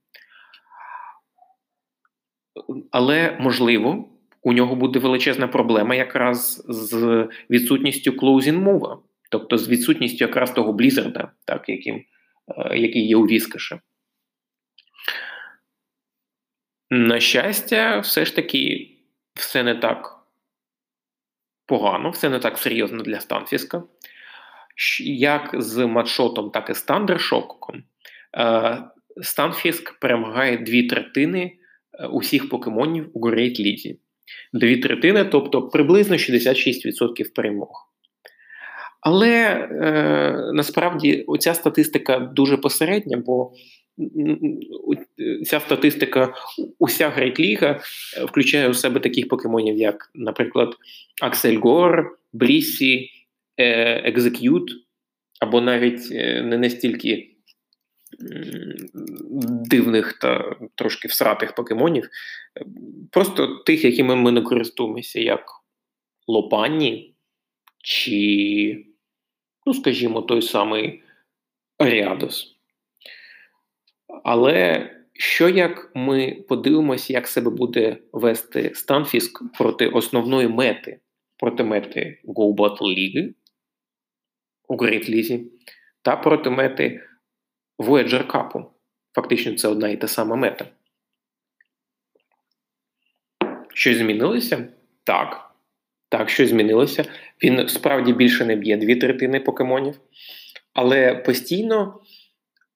Але 2.90 3.36
можливо, 3.40 4.08
у 4.42 4.52
нього 4.52 4.76
буде 4.76 4.98
величезна 4.98 5.48
проблема 5.48 5.94
якраз 5.94 6.64
з 6.68 7.28
відсутністю 7.50 8.10
closing 8.10 8.64
move, 8.64 8.98
тобто 9.30 9.58
з 9.58 9.68
відсутністю 9.68 10.24
якраз 10.24 10.52
того 10.52 10.72
Блізарда, 10.72 11.32
так, 11.44 11.68
яким, 11.68 12.04
е, 12.48 12.78
який 12.78 13.06
є 13.06 13.16
у 13.16 13.22
Віскаша. 13.22 13.80
На 16.90 17.20
щастя, 17.20 17.98
все 17.98 18.24
ж 18.24 18.36
таки, 18.36 18.90
все 19.34 19.62
не 19.62 19.74
так 19.74 20.16
погано, 21.66 22.10
все 22.10 22.28
не 22.28 22.38
так 22.38 22.58
серйозно 22.58 23.02
для 23.02 23.20
Станфіска. 23.20 23.82
Як 25.04 25.50
з 25.58 25.86
матшотом, 25.86 26.50
так 26.50 26.70
і 26.70 26.74
з 26.74 26.82
Тандершоком, 26.82 27.82
е, 28.38 28.82
Станфіск 29.22 29.98
перемагає 30.00 30.58
дві 30.58 30.82
третини 30.82 31.52
е, 32.00 32.06
усіх 32.06 32.48
покемонів 32.48 33.10
у 33.12 33.28
Great 33.28 33.60
Лізі. 33.60 33.98
Дві 34.52 34.76
третини, 34.76 35.24
тобто 35.24 35.68
приблизно 35.68 36.16
66% 36.16 37.34
перемог. 37.34 37.68
Але 39.00 39.30
е, 39.30 40.50
насправді 40.52 41.24
оця 41.26 41.54
статистика 41.54 42.18
дуже 42.18 42.56
посередня, 42.56 43.22
бо 43.26 43.52
ця 45.44 45.60
статистика, 45.60 46.34
уся 46.78 47.08
Great 47.08 47.48
ліга 47.48 47.80
е, 48.16 48.24
включає 48.24 48.68
у 48.68 48.74
себе 48.74 49.00
таких 49.00 49.28
покемонів, 49.28 49.76
як, 49.76 50.10
наприклад, 50.14 50.74
Аксельгор, 51.22 52.18
Блісі, 52.32 53.10
Екзек'ют, 53.58 54.70
або 55.40 55.60
навіть 55.60 56.12
е, 56.12 56.42
не 56.42 56.58
настільки 56.58 57.36
дивних 59.70 60.12
та 60.12 60.56
трошки 60.74 61.08
всратих 61.08 61.54
покемонів, 61.54 62.08
просто 63.10 63.56
тих, 63.66 63.84
якими 63.84 64.16
ми 64.16 64.32
не 64.32 64.42
користуємося, 64.42 65.20
як 65.20 65.44
Лопанні 66.28 67.14
чи, 67.84 68.86
ну, 69.66 69.74
скажімо, 69.74 70.22
той 70.22 70.42
самий 70.42 71.02
Аріадос. 71.78 72.56
Але 74.24 74.90
що 75.12 75.48
як 75.48 75.92
ми 75.94 76.44
подивимося, 76.48 77.12
як 77.12 77.28
себе 77.28 77.50
буде 77.50 77.96
вести 78.12 78.70
Станфіск 78.74 79.42
проти 79.58 79.86
основної 79.86 80.48
мети, 80.48 81.00
проти 81.36 81.64
мети 81.64 82.20
Go 82.24 82.54
Battle 82.54 82.94
Ліги 82.94 83.34
у 84.68 84.76
Great 84.76 85.08
Лізі 85.08 85.44
та 86.02 86.16
проти 86.16 86.50
мети 86.50 87.00
Voyager 87.78 88.26
Cup. 88.26 88.64
Фактично, 89.14 89.54
це 89.54 89.68
одна 89.68 89.88
і 89.88 89.96
та 89.96 90.08
сама 90.08 90.36
мета. 90.36 90.66
Щось 93.74 93.96
змінилося? 93.96 94.68
Так. 95.04 95.50
Так, 96.08 96.30
щось 96.30 96.50
змінилося. 96.50 97.04
Він 97.42 97.68
справді 97.68 98.12
більше 98.12 98.44
не 98.44 98.56
б'є 98.56 98.76
дві 98.76 98.96
третини 98.96 99.40
покемонів, 99.40 100.00
але 100.72 101.14
постійно 101.14 102.00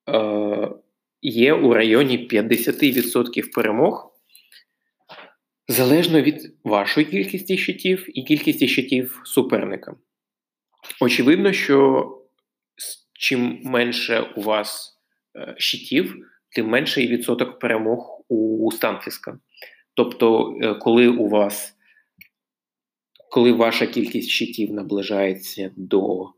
е, 0.09 0.69
є 1.23 1.55
у 1.55 1.75
районі 1.75 2.29
50% 2.29 3.53
перемог, 3.55 4.13
залежно 5.69 6.23
від 6.23 6.55
вашої 6.65 7.07
кількості 7.07 7.59
щитів 7.59 8.19
і 8.19 8.23
кількості 8.23 8.69
щитів 8.69 9.23
суперника. 9.25 9.95
Очевидно, 11.01 11.53
що 11.53 12.07
чим 13.13 13.61
менше 13.65 14.21
у 14.37 14.43
вас 14.43 14.99
е, 15.37 15.55
щитів, 15.59 16.17
тим 16.57 16.69
менший 16.69 17.09
відсоток 17.09 17.59
перемог 17.59 18.25
у 18.29 18.73
Станфіска. 18.73 19.39
Тобто, 19.95 20.57
е, 20.63 20.75
коли 20.75 21.09
у 21.09 21.29
вас 21.29 21.77
коли 23.31 23.53
ваша 23.53 23.87
кількість 23.87 24.29
щитів 24.29 24.73
наближається 24.73 25.71
до 25.77 26.23
е, 26.25 26.29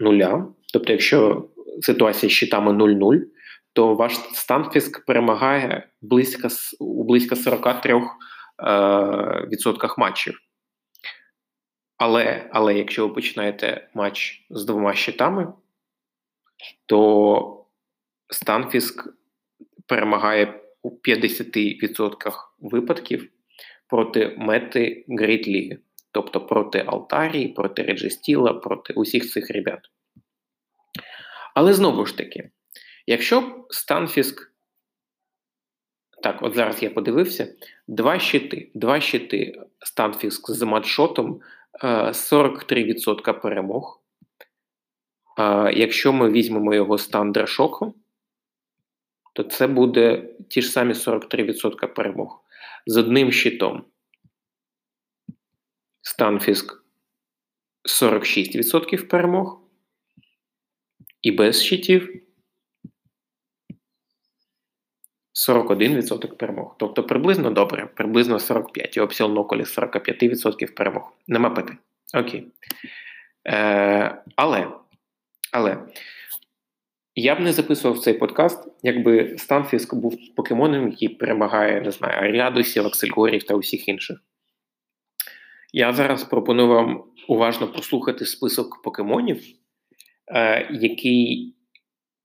нуля, 0.00 0.46
тобто, 0.72 0.92
якщо 0.92 1.48
ситуація 1.80 2.30
з 2.30 2.32
щитами 2.32 2.72
0-0, 2.72 3.20
то 3.72 3.94
ваш 3.94 4.14
Станфіск 4.14 5.06
перемагає 5.06 5.88
близько, 6.02 6.48
у 6.80 7.04
близько 7.04 7.34
43% 7.34 8.02
е, 8.62 9.46
відсотках 9.52 9.98
матчів. 9.98 10.38
Але 11.96 12.50
але 12.52 12.74
якщо 12.74 13.08
ви 13.08 13.14
починаєте 13.14 13.88
матч 13.94 14.46
з 14.50 14.64
двома 14.64 14.94
щитами, 14.94 15.52
то 16.86 17.66
Станфіск 18.30 19.08
перемагає 19.86 20.60
у 20.82 20.90
50% 20.90 22.32
випадків 22.60 23.30
проти 23.88 24.34
мети 24.38 25.04
Great 25.08 25.48
League. 25.48 25.78
тобто 26.12 26.46
проти 26.46 26.84
Алтарії, 26.86 27.48
проти 27.48 27.82
Реджестіла, 27.82 28.54
проти 28.54 28.92
усіх 28.92 29.30
цих 29.30 29.50
ребят. 29.50 29.80
Але 31.54 31.74
знову 31.74 32.06
ж 32.06 32.16
таки, 32.16 32.50
якщо 33.06 33.66
Станфіск. 33.70 34.52
Так, 36.22 36.42
от 36.42 36.54
зараз 36.54 36.82
я 36.82 36.90
подивився: 36.90 37.54
два 37.88 38.18
щити. 38.18 38.70
Два 38.74 39.00
щити 39.00 39.62
Станфіск 39.78 40.50
з 40.50 40.62
матшотом 40.62 41.40
43% 41.82 43.30
е, 43.30 43.32
перемог. 43.32 44.02
Якщо 45.74 46.12
ми 46.12 46.30
візьмемо 46.30 46.74
його 46.74 46.98
з 46.98 47.08
Тандершоком, 47.08 47.94
то 49.32 49.42
це 49.42 49.66
буде 49.66 50.34
ті 50.48 50.62
ж 50.62 50.68
самі 50.68 50.92
43% 50.92 51.86
перемог. 51.86 52.44
З 52.86 52.96
одним 52.96 53.32
щитом. 53.32 53.84
Станфіск 56.02 56.84
46% 58.02 59.06
перемог. 59.06 59.60
І 61.22 61.30
без 61.30 61.62
щитів 61.62 62.25
41% 65.36 66.36
перемог. 66.36 66.74
Тобто 66.78 67.02
приблизно 67.02 67.50
добре, 67.50 67.88
приблизно 67.94 68.36
45%. 68.36 68.96
І 68.96 69.00
Опсіл 69.00 69.32
Ноколі 69.32 69.62
45% 69.62 70.74
перемог. 70.74 71.12
Нема 71.28 71.50
питань. 71.50 71.78
Окей. 72.14 72.46
Е, 73.48 74.22
Але 74.36 74.68
але 75.52 75.78
я 77.14 77.34
б 77.34 77.40
не 77.40 77.52
записував 77.52 77.98
цей 77.98 78.14
подкаст, 78.14 78.68
якби 78.82 79.38
Станфіск 79.38 79.94
був 79.94 80.18
покемоном, 80.36 80.88
який 80.88 81.08
перемагає, 81.08 81.80
не 81.80 81.90
знаю, 81.90 82.28
Аріадусів, 82.28 82.86
Аксельгорів 82.86 83.42
та 83.42 83.54
усіх 83.54 83.88
інших. 83.88 84.18
Я 85.72 85.92
зараз 85.92 86.24
пропоную 86.24 86.68
вам 86.68 87.04
уважно 87.28 87.68
послухати 87.68 88.26
список 88.26 88.82
покемонів, 88.82 89.42
е, 90.28 90.68
який 90.72 91.55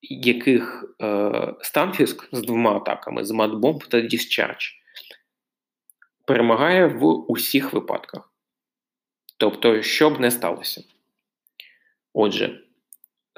яких 0.02 0.96
е, 1.02 1.54
Станфіск 1.62 2.30
з 2.32 2.42
двома 2.42 2.76
атаками 2.76 3.26
з 3.26 3.32
матбомб 3.32 3.84
та 3.84 3.98
Discharge 3.98 4.72
перемагає 6.26 6.88
в 6.88 7.32
усіх 7.32 7.74
випадках. 7.74 8.32
Тобто, 9.38 9.82
що 9.82 10.10
б 10.10 10.20
не 10.20 10.32
сталося. 10.32 10.84
Отже, 12.14 12.60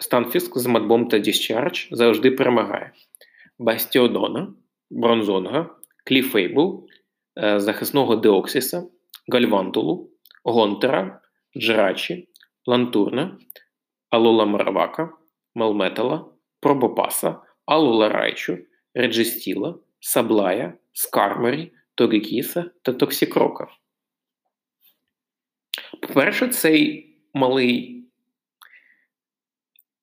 Станфіск 0.01 0.57
з 0.57 0.65
матбомб 0.65 1.09
та 1.09 1.17
Discharge 1.17 1.87
завжди 1.91 2.31
перемагає 2.31 2.91
Бастіодона, 3.59 4.53
Бронзонга, 4.89 5.69
Кліфейбл, 6.05 6.87
е, 7.37 7.59
захисного 7.59 8.15
Деоксіса, 8.15 8.87
Гальвантулу, 9.27 10.09
Гонтера, 10.43 11.21
Джрачі, 11.57 12.29
Лантурна, 12.65 13.37
Алола 14.09 14.45
Маравака, 14.45 15.09
Мелметала, 15.55 16.32
Пробопаса, 16.63 17.35
Алула 17.65 18.09
Райчу, 18.09 18.57
Реджестіла, 18.93 19.75
Саблая, 19.99 20.73
Скармері, 20.93 21.71
Тогекіса 21.95 22.65
та 22.81 22.93
Токсікрока. 22.93 23.67
По-перше, 26.01 26.47
цей 26.47 27.09
малий. 27.33 28.03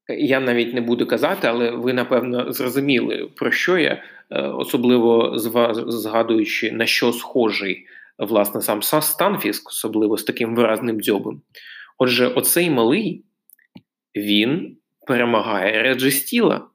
Я 0.08 0.40
навіть 0.40 0.74
не 0.74 0.80
буду 0.80 1.06
казати, 1.06 1.48
але 1.48 1.70
ви 1.70 1.92
напевно 1.92 2.52
зрозуміли, 2.52 3.30
про 3.36 3.50
що 3.50 3.78
я, 3.78 4.02
е, 4.30 4.42
особливо 4.42 5.38
згадуючи, 5.88 6.72
на 6.72 6.86
що 6.86 7.12
схожий 7.12 7.86
власне 8.18 8.60
сам 8.60 8.82
Станфіск, 8.82 9.68
особливо 9.68 10.16
з 10.16 10.24
таким 10.24 10.54
виразним 10.54 11.00
дзьобом. 11.00 11.42
Отже, 11.98 12.26
оцей 12.26 12.70
малий 12.70 13.24
він 14.16 14.76
перемагає 15.10 15.82
Реджестіла. 15.82 16.66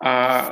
А 0.00 0.42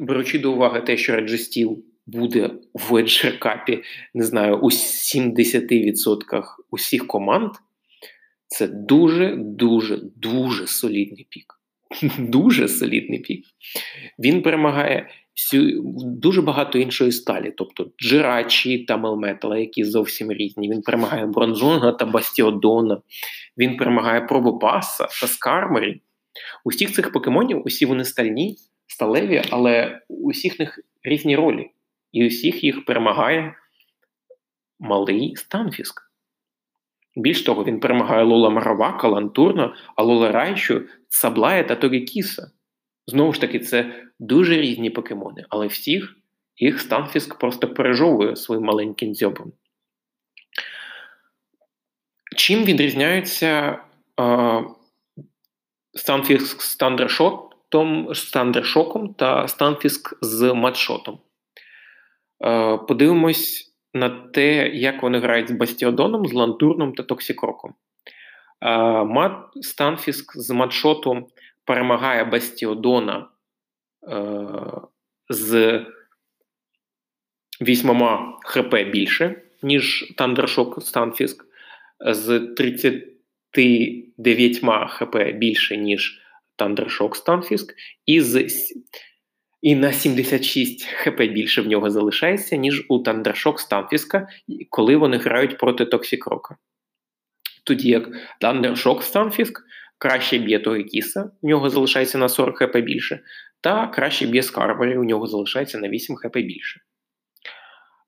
беручи 0.00 0.38
до 0.38 0.52
уваги 0.52 0.80
те, 0.80 0.96
що 0.96 1.16
Реджестіл 1.16 1.84
буде 2.06 2.50
в 2.74 2.96
Еджеркапі, 2.96 3.82
не 4.14 4.24
знаю, 4.24 4.58
у 4.58 4.70
70% 4.70 6.42
усіх 6.70 7.06
команд, 7.06 7.52
це 8.46 8.66
дуже, 8.66 9.36
дуже, 9.36 10.00
дуже 10.16 10.66
солідний 10.66 11.26
пік. 11.30 11.60
Дуже 12.18 12.68
солідний 12.68 13.18
пік. 13.18 13.44
Він 14.18 14.42
перемагає 14.42 15.08
всю, 15.36 15.82
дуже 16.06 16.42
багато 16.42 16.78
іншої 16.78 17.12
сталі, 17.12 17.52
тобто 17.56 17.90
Джирачі 18.02 18.78
та 18.78 18.96
Мелметала, 18.96 19.58
які 19.58 19.84
зовсім 19.84 20.32
різні. 20.32 20.70
Він 20.70 20.82
перемагає 20.82 21.26
Бронзонга 21.26 21.92
та 21.92 22.06
Бастіодона, 22.06 23.00
він 23.58 23.76
перемагає 23.76 24.20
Пробопаса 24.20 25.04
та 25.20 25.26
Скармері. 25.26 26.00
Усіх 26.64 26.92
цих 26.92 27.12
покемонів, 27.12 27.62
усі 27.64 27.86
вони 27.86 28.04
стальні, 28.04 28.56
сталеві, 28.86 29.42
але 29.50 30.00
у 30.08 30.30
всіх 30.30 30.58
них 30.58 30.80
різні 31.02 31.36
ролі. 31.36 31.70
І 32.12 32.26
усіх 32.26 32.64
їх 32.64 32.84
перемагає 32.84 33.54
малий 34.80 35.36
Станфіск. 35.36 36.13
Більш 37.16 37.42
того, 37.42 37.64
він 37.64 37.80
перемагає 37.80 38.24
Лола 38.24 38.50
Маравака, 38.50 39.08
Лантурна, 39.08 39.74
а 39.96 40.02
Лола 40.02 40.32
Райчу, 40.32 40.82
Саблая 41.08 41.64
та 41.64 41.76
Торікіса. 41.76 42.50
Знову 43.06 43.32
ж 43.32 43.40
таки, 43.40 43.58
це 43.58 44.04
дуже 44.18 44.56
різні 44.56 44.90
покемони, 44.90 45.44
але 45.48 45.66
всіх 45.66 46.16
їх 46.56 46.80
Станфіск 46.80 47.38
просто 47.38 47.68
пережовує 47.68 48.36
своїм 48.36 48.64
маленьким 48.64 49.14
дзьобом. 49.14 49.52
Чим 52.36 52.64
відрізняються 52.64 53.78
Станфіск 55.94 56.62
з 56.62 56.76
Тандершоком 58.32 59.14
та 59.14 59.48
Станфіск 59.48 60.18
з 60.22 60.54
Матшотом? 60.54 61.18
Е, 62.44 62.76
подивимось 62.76 63.73
на 63.94 64.10
те, 64.10 64.68
як 64.68 65.02
вони 65.02 65.18
грають 65.18 65.48
з 65.48 65.52
Бастіодоном, 65.52 66.26
з 66.26 66.32
Лантурном 66.32 66.92
та 66.92 67.02
Токсікроком. 67.02 67.74
Мат 69.06 69.46
Станфіск 69.62 70.36
з 70.36 70.50
Матшотом 70.50 71.26
перемагає 71.64 72.24
Бастіодона 72.24 73.28
е, 74.08 74.46
з 75.28 75.80
вісьмома 77.60 78.38
ХП 78.44 78.74
більше, 78.74 79.42
ніж 79.62 80.14
Thunder 80.16 80.55
Shock 80.55 80.82
Станфіск, 80.82 81.46
з 82.06 82.40
39 82.40 84.60
ХП 84.88 85.16
більше, 85.34 85.76
ніж 85.76 86.20
Thunder 86.56 86.91
Shock 86.91 87.16
Станфіск, 87.16 87.74
і 88.06 88.20
з 88.20 88.48
і 89.64 89.74
на 89.74 89.92
76 89.92 90.84
хп 90.84 91.22
більше 91.22 91.62
в 91.62 91.66
нього 91.66 91.90
залишається, 91.90 92.56
ніж 92.56 92.86
у 92.88 92.98
Thunder 92.98 93.34
Shock 93.34 93.60
Станфіска, 93.60 94.28
коли 94.70 94.96
вони 94.96 95.16
грають 95.16 95.58
проти 95.58 95.84
Токсікрока. 95.84 96.56
Тоді 97.66 97.88
як 97.88 98.08
Thunder 98.40 98.76
Shock 98.76 99.02
Станфіск 99.02 99.62
краще 99.98 100.38
б'є 100.38 100.58
Тогекіса, 100.58 101.30
в 101.42 101.46
нього 101.46 101.70
залишається 101.70 102.18
на 102.18 102.28
40 102.28 102.58
хп 102.58 102.76
більше, 102.76 103.20
та 103.60 103.86
краще 103.86 104.26
б'є 104.26 104.42
Скарморі, 104.42 104.98
у 104.98 105.04
нього 105.04 105.26
залишається 105.26 105.78
на 105.78 105.88
8 105.88 106.16
хп 106.16 106.36
більше. 106.36 106.80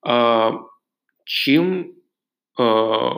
А, 0.08 0.52
Чим 1.24 1.94
а, 2.58 3.10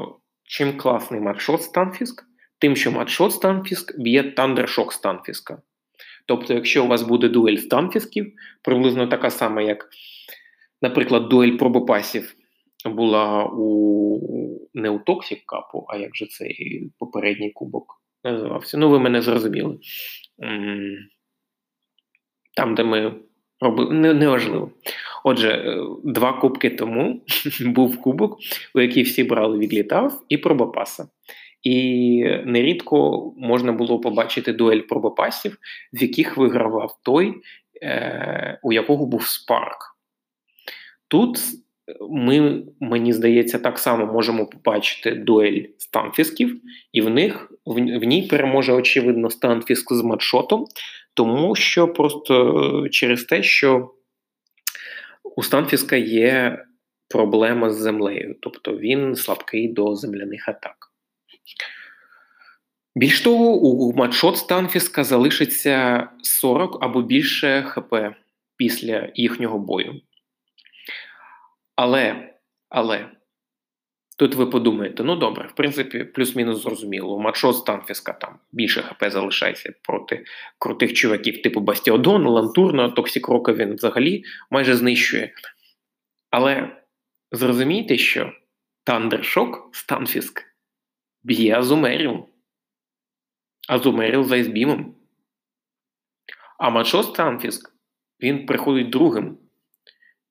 чим 0.44 0.76
класний 0.76 1.20
Mud 1.20 1.38
Shot 1.38 1.62
Станфіск? 1.62 2.24
Тим, 2.58 2.76
що 2.76 2.92
Mud 2.92 3.09
Shot 3.09 3.32
Станфіск 3.32 4.00
б'є 4.00 4.22
Thunder 4.22 4.63
Shock 4.63 4.92
Станфіска. 4.92 5.62
Тобто, 6.28 6.54
якщо 6.54 6.84
у 6.84 6.88
вас 6.88 7.02
буде 7.02 7.28
дуель 7.28 7.56
станфісків, 7.56 8.32
приблизно 8.62 9.06
така 9.06 9.30
сама, 9.30 9.62
як, 9.62 9.88
наприклад, 10.82 11.28
дуель 11.28 11.56
пробопасів 11.56 12.34
була 12.84 13.44
у 13.44 14.68
не 14.74 14.90
у 14.90 14.98
Cup, 14.98 15.84
а 15.88 15.96
як 15.96 16.16
же 16.16 16.26
цей 16.26 16.90
попередній 16.98 17.50
кубок 17.50 18.02
називався. 18.24 18.78
Ну, 18.78 18.90
ви 18.90 18.98
мене 18.98 19.22
зрозуміли. 19.22 19.78
Там, 22.56 22.74
де 22.74 22.84
ми 22.84 23.14
робили, 23.60 23.94
не, 23.94 24.14
неважливо. 24.14 24.70
Отже, 25.24 25.48
е, 25.48 25.80
два 26.04 26.32
кубки 26.32 26.70
тому 26.70 27.22
був 27.60 28.00
кубок, 28.00 28.38
у 28.74 28.80
який 28.80 29.02
всі 29.02 29.24
брали 29.24 29.58
відлітав, 29.58 30.24
і 30.28 30.38
пробопаса. 30.38 31.08
І 31.62 32.24
нерідко 32.44 33.24
можна 33.36 33.72
було 33.72 34.00
побачити 34.00 34.52
дуель 34.52 34.80
пробопасів, 34.80 35.58
в 35.92 36.02
яких 36.02 36.36
вигравав 36.36 36.98
той, 37.02 37.34
е, 37.82 38.58
у 38.62 38.72
якого 38.72 39.06
був 39.06 39.26
спарк. 39.26 39.98
Тут 41.08 41.38
ми, 42.10 42.62
мені 42.80 43.12
здається, 43.12 43.58
так 43.58 43.78
само 43.78 44.06
можемо 44.06 44.46
побачити 44.46 45.10
дуель 45.10 45.62
Станфісків, 45.78 46.60
і 46.92 47.00
в 47.00 47.10
них 47.10 47.52
в, 47.66 47.74
в 47.74 48.04
ній 48.04 48.22
переможе, 48.22 48.72
очевидно, 48.72 49.30
Станфіск 49.30 49.92
з 49.92 50.02
матшотом, 50.02 50.66
тому 51.14 51.54
що 51.54 51.88
просто 51.88 52.84
через 52.90 53.24
те, 53.24 53.42
що 53.42 53.94
у 55.36 55.42
Станфіска 55.42 55.96
є 55.96 56.64
проблема 57.08 57.70
з 57.70 57.76
землею, 57.76 58.36
тобто 58.40 58.76
він 58.76 59.14
слабкий 59.14 59.68
до 59.68 59.94
земляних 59.94 60.48
атак. 60.48 60.87
Більш 62.98 63.20
того, 63.20 63.44
у 63.44 63.96
матшот 63.96 64.38
Станфіска 64.38 65.04
залишиться 65.04 66.08
40 66.22 66.84
або 66.84 67.02
більше 67.02 67.62
ХП 67.62 67.94
після 68.56 69.12
їхнього 69.14 69.58
бою. 69.58 70.00
Але, 71.76 72.34
але, 72.68 73.08
тут 74.18 74.34
ви 74.34 74.46
подумаєте, 74.46 75.04
ну 75.04 75.16
добре, 75.16 75.46
в 75.46 75.52
принципі, 75.52 76.04
плюс-мінус 76.04 76.62
зрозуміло. 76.62 77.16
У 77.16 77.20
матшот 77.20 77.56
Станфіска 77.56 78.12
там 78.12 78.38
більше 78.52 78.82
ХП 78.82 79.04
залишається 79.10 79.72
проти 79.82 80.24
крутих 80.58 80.92
чуваків, 80.92 81.42
типу 81.42 81.60
Бастіодон, 81.60 82.26
Лантурна, 82.26 82.88
Токсікрока 82.88 83.52
він 83.52 83.74
взагалі 83.74 84.24
майже 84.50 84.76
знищує. 84.76 85.32
Але 86.30 86.82
зрозумійте, 87.32 87.98
що 87.98 88.32
Тандершок 88.84 89.70
Станфіск 89.72 90.48
б'є 91.28 91.58
Азумеріум. 91.58 92.26
Азумеріл 93.68 94.24
за 94.24 94.36
Ізбімом. 94.36 94.94
А 96.58 96.70
Мачо 96.70 97.02
Станфіск 97.02 97.74
він 98.20 98.46
приходить 98.46 98.90
другим. 98.90 99.38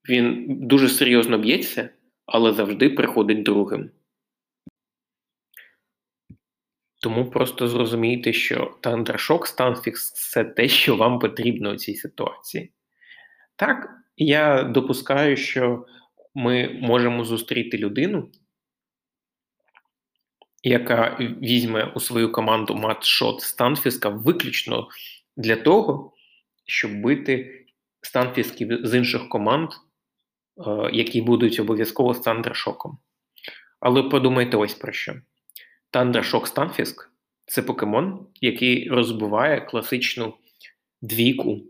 Він 0.10 0.46
дуже 0.68 0.90
серйозно 0.90 1.38
б'ється, 1.38 1.90
але 2.26 2.54
завжди 2.54 2.90
приходить 2.90 3.44
другим. 3.44 3.92
Тому 7.02 7.30
просто 7.30 7.68
зрозумійте, 7.68 8.34
що 8.34 8.78
Тандершок 8.82 9.48
Станфікс 9.48 10.14
це 10.14 10.44
те, 10.44 10.68
що 10.68 10.96
вам 10.96 11.20
потрібно 11.20 11.72
у 11.72 11.76
цій 11.76 11.96
ситуації. 11.96 12.72
Так, 13.56 13.90
я 14.18 14.64
допускаю, 14.64 15.38
що 15.38 15.86
ми 16.36 16.80
можемо 16.82 17.24
зустріти 17.24 17.78
людину, 17.78 18.32
яка 20.68 21.18
візьме 21.20 21.92
у 21.96 22.00
свою 22.00 22.32
команду 22.32 22.76
матшот 22.76 23.42
Станфіска 23.42 24.10
виключно 24.10 24.88
для 25.38 25.56
того, 25.56 26.14
щоб 26.66 27.02
бити 27.02 27.66
станфісків 28.02 28.80
з 28.88 28.98
інших 28.98 29.30
команд, 29.30 29.70
е, 29.72 30.90
які 30.94 31.22
будуть 31.22 31.60
обов'язково 31.60 32.14
з 32.14 32.20
Тандершоком. 32.20 32.98
Але 33.80 34.04
подумайте 34.04 34.58
ось 34.58 34.74
про 34.74 34.92
що: 34.92 35.14
Тандершок 35.92 36.48
Станфіск 36.48 37.12
це 37.46 37.62
покемон, 37.62 38.28
який 38.42 38.90
розбиває 38.90 39.62
класичну 39.62 40.34
двійку 41.02 41.62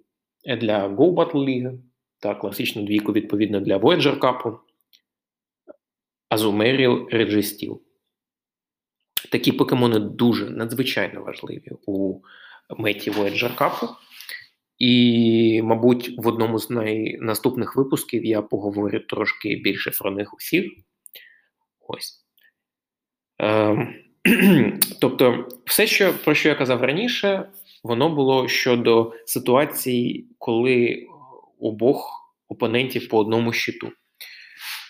для 0.57 0.87
Go 0.87 1.13
Battle 1.13 1.45
League 1.45 1.79
та 2.19 2.35
класичну 2.35 2.83
двійку, 2.83 3.13
відповідно, 3.13 3.59
для 3.59 3.77
Voyager 3.77 4.19
Cup, 4.19 4.57
Azumarill, 6.29 7.13
Registeel. 7.13 7.79
Такі 9.31 9.51
покемони 9.51 9.99
дуже 9.99 10.49
надзвичайно 10.49 11.23
важливі 11.23 11.71
у 11.85 12.21
меті 12.77 13.11
Voyager 13.11 13.57
Cup. 13.57 13.89
І, 14.77 15.61
мабуть, 15.63 16.13
в 16.17 16.27
одному 16.27 16.59
з 16.59 16.69
наступних 17.19 17.75
випусків 17.75 18.25
я 18.25 18.41
поговорю 18.41 18.99
трошки 18.99 19.55
більше 19.55 19.91
про 19.91 20.11
них 20.11 20.33
усіх. 20.33 20.71
Ось. 21.87 22.25
Е, 23.41 23.93
тобто, 25.01 25.47
все, 25.65 25.87
що, 25.87 26.13
про 26.23 26.35
що 26.35 26.49
я 26.49 26.55
казав 26.55 26.83
раніше, 26.83 27.49
воно 27.83 28.09
було 28.09 28.47
щодо 28.47 29.13
ситуації, 29.25 30.27
коли 30.37 31.07
обох 31.59 32.33
опонентів 32.47 33.09
по 33.09 33.17
одному 33.17 33.53
щиту. 33.53 33.91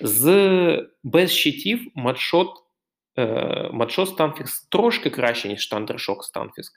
З 0.02 0.88
без 1.04 1.32
щитів 1.32 1.92
матшот 1.96 2.50
матшот 3.72 4.10
Станфікс 4.10 4.68
трошки 4.68 5.10
краще, 5.10 5.48
ніж 5.48 5.68
Тандершок 5.68 6.24
Станфікс. 6.24 6.72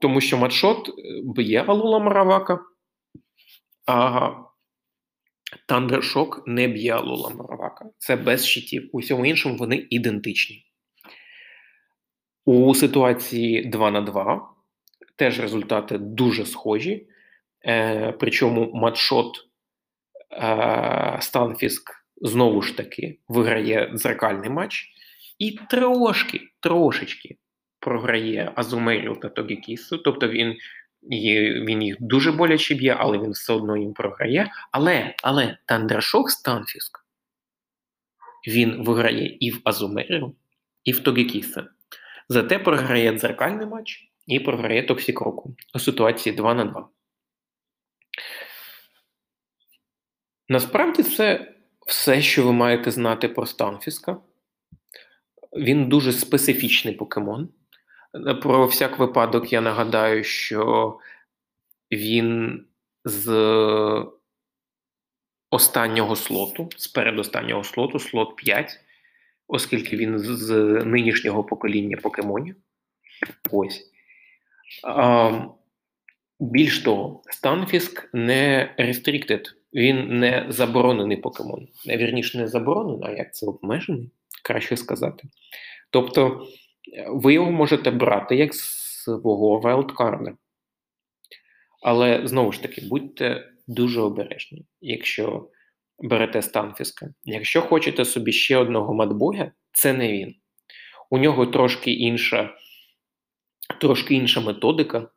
Тому 0.00 0.20
що 0.20 0.38
матшот 0.38 0.88
е, 0.88 0.92
б'є 1.24 1.64
Алула 1.66 1.98
Маравака, 1.98 2.58
а 3.86 4.30
Тандершок 5.68 6.42
не 6.46 6.68
б'є 6.68 6.94
Алула 6.94 7.30
Маравака. 7.30 7.84
Це 7.98 8.16
без 8.16 8.46
щитів. 8.46 8.90
У 8.92 8.98
всьому 8.98 9.26
іншому 9.26 9.56
вони 9.56 9.86
ідентичні. 9.90 10.64
У 12.44 12.74
ситуації 12.74 13.64
2 13.64 13.90
на 13.90 14.00
2 14.00 14.54
теж 15.16 15.40
результати 15.40 15.98
дуже 15.98 16.46
схожі. 16.46 17.06
Е, 17.66 18.12
Причому 18.12 18.70
матшот 18.74 19.36
е, 20.32 21.18
Станфіск 21.20 21.90
знову 22.22 22.62
ж 22.62 22.76
таки 22.76 23.18
виграє 23.28 23.92
дзеркальний 23.94 24.50
матч 24.50 24.99
і 25.40 25.58
трошки, 25.70 26.40
трошечки 26.60 27.36
програє 27.78 28.52
Азумеріл 28.54 29.20
та 29.20 29.28
Тогікісу. 29.28 29.98
Тобто 29.98 30.28
він 30.28 30.56
він 31.66 31.82
їх 31.82 31.96
дуже 32.00 32.32
боляче 32.32 32.74
б'є, 32.74 32.96
але 32.98 33.18
він 33.18 33.30
все 33.30 33.52
одно 33.52 33.76
їм 33.76 33.92
програє. 33.92 34.52
Але 34.72 35.14
але 35.22 35.58
Тандершок 35.64 36.30
Станфіск 36.30 37.04
він 38.48 38.84
виграє 38.84 39.36
і 39.40 39.50
в 39.50 39.60
Азумеріл, 39.64 40.34
і 40.84 40.92
в 40.92 41.00
Тогікіса. 41.00 41.66
Зате 42.28 42.58
програє 42.58 43.12
дзеркальний 43.12 43.66
матч 43.66 44.10
і 44.26 44.40
програє 44.40 44.82
Токсікроку 44.82 45.56
у 45.74 45.78
ситуації 45.78 46.36
2 46.36 46.54
на 46.54 46.64
2. 46.64 46.88
Насправді 50.48 51.02
це 51.02 51.54
все, 51.86 52.22
що 52.22 52.44
ви 52.44 52.52
маєте 52.52 52.90
знати 52.90 53.28
про 53.28 53.46
Станфіска. 53.46 54.16
Він 55.56 55.88
дуже 55.88 56.12
специфічний 56.12 56.94
покемон. 56.94 57.48
Про 58.42 58.66
всяк 58.66 58.98
випадок 58.98 59.52
я 59.52 59.60
нагадаю, 59.60 60.24
що 60.24 60.98
він 61.92 62.60
з 63.04 63.26
останнього 65.50 66.16
слоту, 66.16 66.68
з 66.76 66.88
передостаннього 66.88 67.64
слоту, 67.64 67.98
слот 67.98 68.36
5, 68.36 68.80
оскільки 69.48 69.96
він 69.96 70.18
з 70.18 70.50
нинішнього 70.84 71.44
покоління 71.44 71.96
покемонів. 72.02 72.56
Ось. 73.50 73.90
Більш 76.40 76.78
того, 76.78 77.22
Станфіск 77.30 78.10
не 78.12 78.74
restricted, 78.78 79.44
він 79.74 80.18
не 80.18 80.46
заборонений 80.48 81.16
покемон. 81.16 81.68
Вірніше, 81.86 82.38
не 82.38 82.48
заборонений, 82.48 83.08
а 83.08 83.10
як 83.10 83.34
це 83.34 83.46
обмежений, 83.46 84.10
краще 84.44 84.76
сказати. 84.76 85.28
Тобто, 85.90 86.46
ви 87.08 87.34
його 87.34 87.50
можете 87.50 87.90
брати 87.90 88.36
як 88.36 88.54
свого 88.54 89.60
вайлдкарда. 89.60 90.36
Але 91.82 92.26
знову 92.26 92.52
ж 92.52 92.62
таки, 92.62 92.82
будьте 92.90 93.52
дуже 93.66 94.00
обережні, 94.00 94.66
якщо 94.80 95.48
берете 95.98 96.42
Станфіска. 96.42 97.08
Якщо 97.24 97.62
хочете 97.62 98.04
собі 98.04 98.32
ще 98.32 98.56
одного 98.56 98.94
матбоя, 98.94 99.52
це 99.72 99.92
не 99.92 100.12
він. 100.12 100.34
У 101.10 101.18
нього 101.18 101.46
трошки 101.46 101.92
інша, 101.92 102.54
трошки 103.80 104.14
інша 104.14 104.40
методика. 104.40 105.08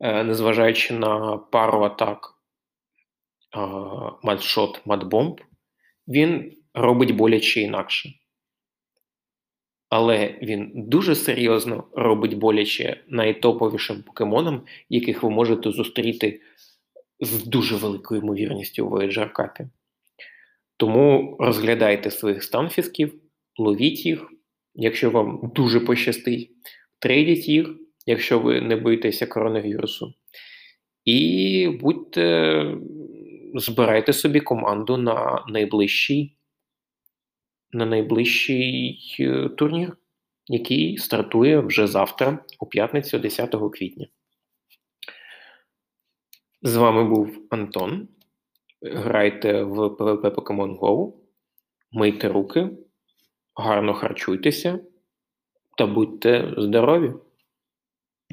Е, 0.00 0.24
незважаючи 0.24 0.94
на 0.94 1.36
пару 1.36 1.82
атак 1.82 2.34
матшот, 4.22 4.86
матбомб, 4.86 5.40
він 6.08 6.52
робить 6.74 7.16
боляче 7.16 7.60
інакше. 7.60 8.10
Але 9.96 10.38
він 10.42 10.72
дуже 10.74 11.14
серйозно 11.14 11.84
робить 11.92 12.38
боляче 12.38 13.00
найтоповішим 13.08 14.02
покемонам, 14.02 14.62
яких 14.88 15.22
ви 15.22 15.30
можете 15.30 15.70
зустріти 15.70 16.40
з 17.20 17.44
дуже 17.44 17.76
великою 17.76 18.20
ймовірністю 18.20 18.86
в 18.86 18.92
Voyager 18.92 19.32
Cup. 19.32 19.68
Тому 20.76 21.36
розглядайте 21.40 22.10
своїх 22.10 22.42
станфісків, 22.42 23.14
ловіть 23.58 24.06
їх, 24.06 24.32
якщо 24.74 25.10
вам 25.10 25.52
дуже 25.54 25.80
пощастить, 25.80 26.50
трейдіть 26.98 27.48
їх 27.48 27.68
якщо 28.06 28.38
ви 28.38 28.60
не 28.60 28.76
боїтеся 28.76 29.26
коронавірусу. 29.26 30.14
І 31.04 31.68
будьте, 31.80 32.76
збирайте 33.54 34.12
собі 34.12 34.40
команду 34.40 34.96
на 34.96 35.44
найближчий 35.48 36.36
на 37.74 37.86
найближчий 37.86 39.16
е, 39.20 39.48
турнір, 39.48 39.96
який 40.46 40.98
стартує 40.98 41.60
вже 41.60 41.86
завтра, 41.86 42.38
у 42.60 42.66
п'ятницю, 42.66 43.18
10 43.18 43.54
квітня. 43.72 44.06
З 46.62 46.76
вами 46.76 47.04
був 47.04 47.46
Антон. 47.50 48.08
Грайте 48.82 49.62
в 49.62 49.78
PvP 49.78 50.34
Pokemon 50.34 50.78
Go, 50.78 51.12
мийте 51.92 52.28
руки, 52.28 52.70
гарно 53.54 53.94
харчуйтеся 53.94 54.80
та 55.78 55.86
будьте 55.86 56.54
здорові! 56.58 57.12